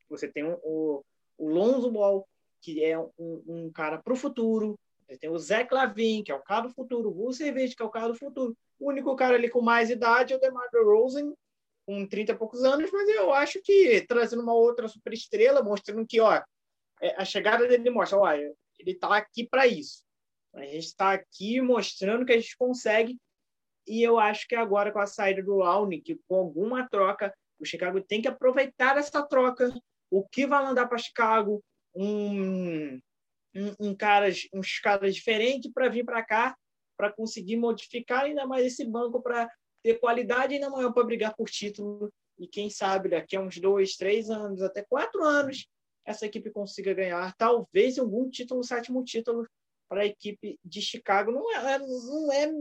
[0.09, 1.03] Você tem o,
[1.37, 2.27] o Lonzo Ball,
[2.61, 4.79] que é um, um cara para o futuro.
[5.07, 7.09] Você tem o Zé Clavin, que é o cara do futuro.
[7.09, 8.55] O Vucevic, que é o cara do futuro.
[8.79, 11.33] O único cara ali com mais idade é o DeMar DeRozan,
[11.85, 16.19] com 30 e poucos anos, mas eu acho que trazendo uma outra superestrela, mostrando que,
[16.19, 16.41] ó,
[17.01, 18.53] é, a chegada dele mostra, ó, ele
[18.91, 20.03] está aqui para isso.
[20.53, 23.17] A gente está aqui mostrando que a gente consegue.
[23.87, 27.65] E eu acho que agora, com a saída do Laune, que com alguma troca, o
[27.65, 29.73] Chicago tem que aproveitar essa troca.
[30.11, 31.63] O que vai mandar para Chicago?
[31.95, 32.99] Um,
[33.55, 36.55] um, um caras, uns caras diferentes para vir para cá,
[36.99, 39.49] para conseguir modificar ainda mais esse banco para
[39.81, 42.11] ter qualidade ainda maior para brigar por título.
[42.37, 45.65] E quem sabe daqui a uns dois, três anos, até quatro anos,
[46.05, 49.47] essa equipe consiga ganhar talvez algum título, sétimo título
[49.87, 51.31] para a equipe de Chicago.
[51.31, 52.51] Não é, não é,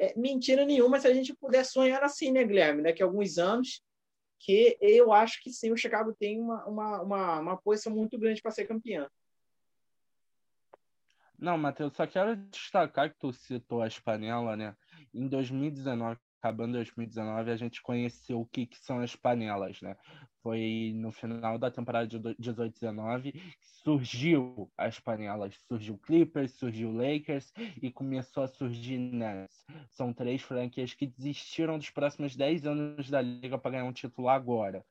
[0.00, 2.82] é, mentira nenhuma se a gente puder sonhar assim, né, Guilherme?
[2.82, 3.82] Daqui a alguns anos,
[4.40, 8.40] que eu acho que sim, o Chicago tem uma, uma, uma, uma posição muito grande
[8.40, 9.06] para ser campeão.
[11.38, 14.74] Não, Matheus, só quero destacar que tu citou as panelas, né?
[15.14, 19.96] Em 2019, acabando 2019, a gente conheceu o que, que são as panelas, né?
[20.42, 25.54] Foi no final da temporada de 18-19 que surgiu as panelas.
[25.68, 29.64] Surgiu Clippers, surgiu Lakers e começou a surgir Nets.
[29.90, 34.28] São três franquias que desistiram dos próximos 10 anos da liga para ganhar um título
[34.28, 34.84] agora.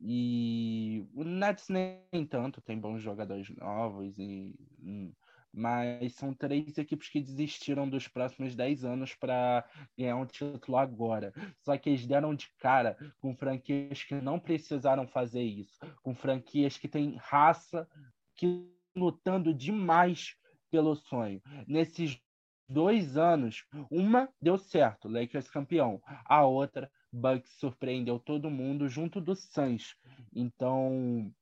[0.00, 5.12] E o Nets nem tanto, tem bons jogadores novos e hum,
[5.52, 9.64] mas são três equipes que desistiram dos próximos 10 anos para
[9.98, 11.32] ganhar um título agora.
[11.58, 16.76] Só que eles deram de cara com franquias que não precisaram fazer isso, com franquias
[16.76, 17.88] que têm raça,
[18.34, 20.36] que lutando demais
[20.70, 21.40] pelo sonho.
[21.66, 22.20] Nesses
[22.68, 29.34] dois anos, uma deu certo, Lakers campeão, a outra Bucks surpreendeu todo mundo junto do
[29.34, 29.96] Suns.
[30.32, 31.32] Então,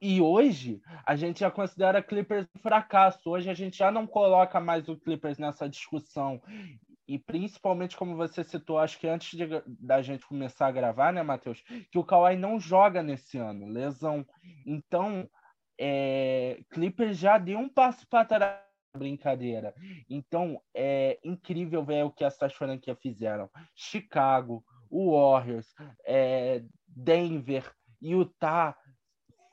[0.00, 3.30] e hoje a gente já considera Clippers um fracasso.
[3.30, 6.40] Hoje a gente já não coloca mais o Clippers nessa discussão.
[7.06, 11.22] E principalmente, como você citou, acho que antes de, da gente começar a gravar, né,
[11.22, 11.62] Matheus?
[11.90, 14.26] Que o Kawhi não joga nesse ano, lesão.
[14.64, 15.28] Então,
[15.78, 18.60] é, Clippers já deu um passo para trás
[18.96, 19.74] brincadeira.
[20.08, 23.50] Então, é incrível ver o que essas franquias fizeram.
[23.74, 28.76] Chicago, o Warriors, é, Denver, Utah,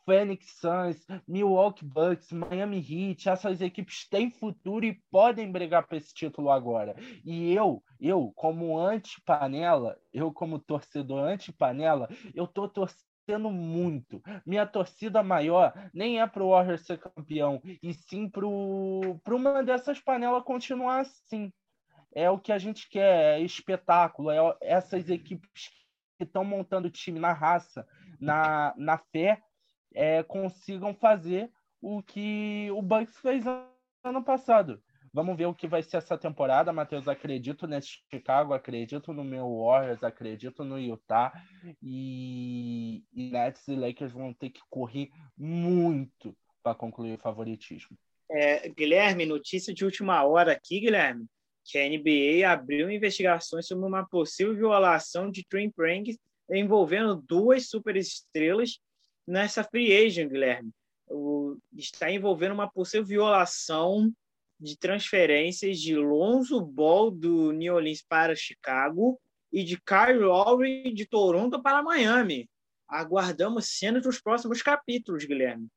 [0.10, 6.12] Phoenix Suns, Milwaukee Bucks, Miami Heat, essas equipes têm futuro e podem brigar por esse
[6.12, 6.95] título agora.
[7.24, 14.20] E eu, eu como anti-panela, eu como torcedor anti-panela, eu tô torcendo muito.
[14.43, 19.99] Minha torcida maior nem é pro Warriors ser campeão, e sim pro, pro uma dessas
[19.99, 21.53] panelas continuar assim.
[22.16, 25.70] É o que a gente quer, é espetáculo, é essas equipes
[26.18, 27.88] que estão montando time na raça,
[28.20, 29.43] na, na fé
[29.99, 33.43] é, consigam fazer o que o Bucks fez
[34.01, 34.81] ano passado.
[35.13, 37.09] Vamos ver o que vai ser essa temporada, Matheus.
[37.09, 41.33] Acredito nesse Chicago, acredito no meu Warriors, acredito no Utah.
[41.83, 46.33] E, e Nets e Lakers vão ter que correr muito
[46.63, 47.97] para concluir o favoritismo.
[48.31, 51.25] É, Guilherme, notícia de última hora aqui, Guilherme,
[51.65, 56.17] que a NBA abriu investigações sobre uma possível violação de Trey Pranks
[56.49, 58.79] envolvendo duas superestrelas
[59.30, 60.71] nessa free agent, Guilherme.
[61.07, 64.11] O, está envolvendo uma possível violação
[64.59, 69.19] de transferências de Lonzo Ball do New Orleans para Chicago
[69.51, 72.49] e de Kyle Lowry de Toronto para Miami.
[72.88, 75.67] Aguardamos cenas dos próximos capítulos, Guilherme.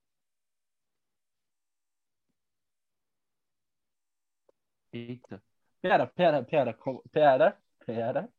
[4.93, 5.43] Eita.
[5.81, 6.79] Pera, pera, pera,
[7.11, 8.33] pera, pera.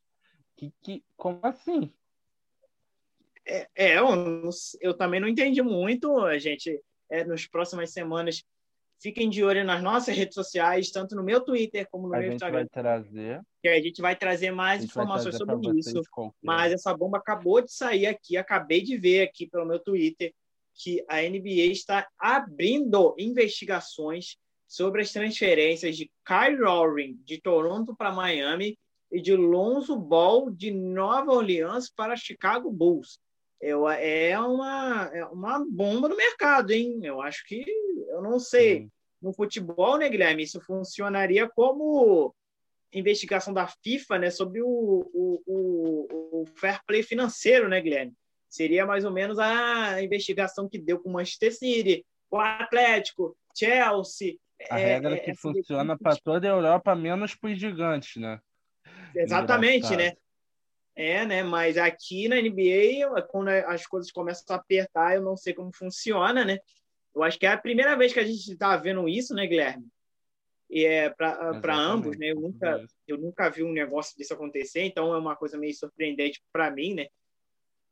[0.56, 1.94] Que, que, como assim?
[3.46, 4.50] É, é eu,
[4.82, 6.80] eu, também não entendi muito, a gente.
[7.10, 8.44] É, nas próximas semanas,
[9.00, 12.32] fiquem de olho nas nossas redes sociais, tanto no meu Twitter como no a meu
[12.32, 12.60] Instagram.
[12.60, 13.42] Vai trazer.
[13.62, 16.02] Que a gente vai trazer mais informações trazer sobre isso.
[16.42, 20.34] Mas essa bomba acabou de sair aqui, acabei de ver aqui pelo meu Twitter
[20.74, 24.38] que a NBA está abrindo investigações
[24.68, 28.78] sobre as transferências de Kyle Lowry de Toronto para Miami
[29.12, 33.20] e de Lonzo Ball de Nova Orleans para Chicago Bulls.
[33.64, 37.00] Eu, é, uma, é uma bomba no mercado, hein?
[37.02, 37.64] Eu acho que,
[38.10, 38.90] eu não sei,
[39.22, 42.36] no futebol, né, Guilherme, isso funcionaria como
[42.92, 48.14] investigação da FIFA, né, sobre o, o, o, o fair play financeiro, né, Guilherme?
[48.50, 54.36] Seria mais ou menos a investigação que deu com o Manchester City, o Atlético, Chelsea.
[54.70, 58.42] A é, regra é, que funciona para toda a Europa, menos para os gigantes, né?
[59.16, 60.18] Exatamente, né?
[60.96, 61.42] É, né?
[61.42, 66.46] Mas aqui na NBA, quando as coisas começam a apertar, eu não sei como funciona,
[66.46, 66.60] né?
[67.16, 69.88] Eu acho que é a primeira vez que a gente está vendo isso, né, Guilherme?
[70.70, 72.32] E é para ambos, né?
[72.32, 76.42] Eu nunca, eu nunca vi um negócio disso acontecer, então é uma coisa meio surpreendente
[76.52, 77.08] para mim, né?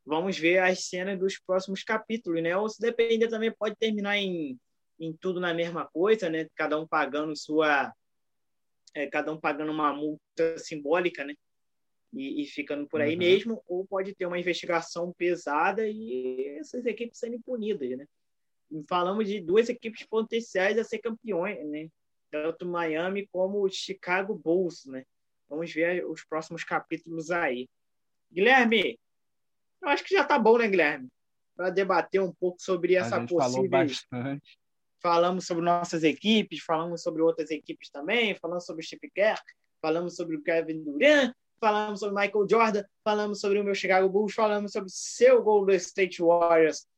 [0.04, 2.56] Vamos ver as cenas dos próximos capítulos, né?
[2.56, 4.58] Ou se depender também pode terminar em,
[4.98, 6.48] em tudo na mesma coisa, né?
[6.56, 7.92] Cada um pagando sua
[8.94, 11.34] é, cada um pagando uma multa simbólica, né?
[12.12, 13.18] E, e ficando por aí uhum.
[13.18, 18.06] mesmo, ou pode ter uma investigação pesada e essas equipes sendo punidas, né?
[18.86, 21.88] Falamos de duas equipes potenciais a ser campeões, né?
[22.30, 25.04] Tanto Miami como o Chicago Bulls, né?
[25.48, 27.68] Vamos ver os próximos capítulos aí.
[28.30, 28.98] Guilherme,
[29.80, 31.08] eu acho que já tá bom, né, Guilherme?
[31.56, 33.38] Para debater um pouco sobre essa possível.
[33.38, 34.58] Falou bastante
[35.02, 39.38] falamos sobre nossas equipes, falamos sobre outras equipes também, falamos sobre o Chip Kerr,
[39.80, 44.34] falamos sobre o Kevin Durant, falamos sobre Michael Jordan, falamos sobre o meu Chicago Bulls,
[44.34, 46.88] falamos sobre seu Golden State Warriors.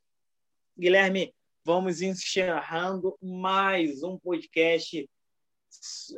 [0.78, 5.06] Guilherme, vamos encerrando mais um podcast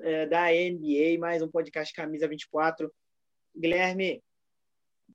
[0.01, 2.89] é, da NBA, mais um podcast Camisa 24.
[3.59, 4.23] Guilherme,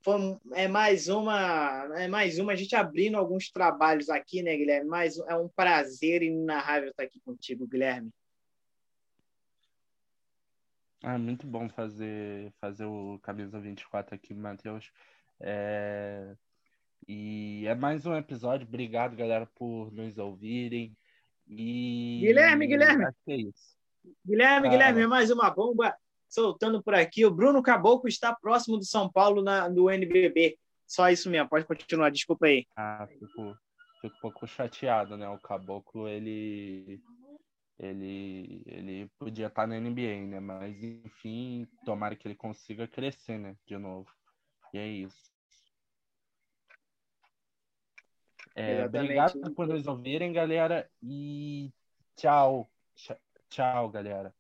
[0.04, 4.90] foi, é mais uma é mais uma a gente abrindo alguns trabalhos aqui, né, Guilherme?
[4.90, 8.12] Mas é um prazer inenarrável estar aqui contigo, Guilherme.
[11.04, 14.91] É muito bom fazer fazer o camisa 24 aqui, Matheus.
[15.39, 16.36] É...
[17.08, 18.68] E é mais um episódio.
[18.68, 20.95] Obrigado, galera, por nos ouvirem.
[21.47, 22.20] E...
[22.22, 23.06] Guilherme, Guilherme.
[23.28, 23.76] É isso.
[24.26, 25.95] Guilherme, ah, Guilherme, mais uma bomba
[26.30, 27.26] soltando por aqui.
[27.26, 30.58] O Bruno Caboclo está próximo do São Paulo na, no NBB.
[30.86, 32.66] Só isso mesmo, pode continuar, desculpa aí.
[32.76, 33.58] Ah, fico,
[34.02, 35.28] fico um pouco chateado, né?
[35.30, 37.02] O Caboclo, ele,
[37.82, 40.40] ele, ele podia estar na NBA, né?
[40.40, 43.56] Mas, enfim, tomara que ele consiga crescer, né?
[43.66, 44.08] De novo.
[44.72, 45.32] E é isso.
[48.54, 50.88] É, obrigado por nos ouvirem, galera.
[51.02, 51.72] E
[52.16, 52.70] tchau.
[53.50, 54.32] Tchau, galera.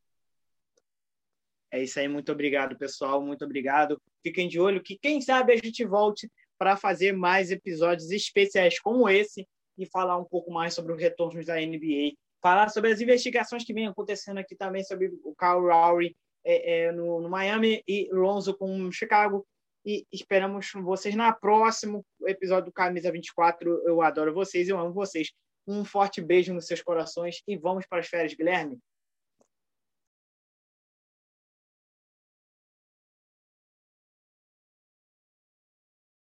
[1.71, 3.23] É isso aí, muito obrigado, pessoal.
[3.23, 3.99] Muito obrigado.
[4.21, 9.09] Fiquem de olho que, quem sabe, a gente volte para fazer mais episódios especiais como
[9.09, 12.13] esse e falar um pouco mais sobre os retornos da NBA.
[12.41, 16.91] Falar sobre as investigações que vem acontecendo aqui também sobre o Kyle Lowry é, é,
[16.91, 19.45] no, no, Miami e Lonzo com Chicago.
[19.85, 23.83] E esperamos vocês na próximo episódio do Camisa 24.
[23.87, 25.31] Eu adoro vocês, eu amo vocês.
[25.67, 28.79] Um forte beijo nos seus corações e vamos para as férias, Guilherme.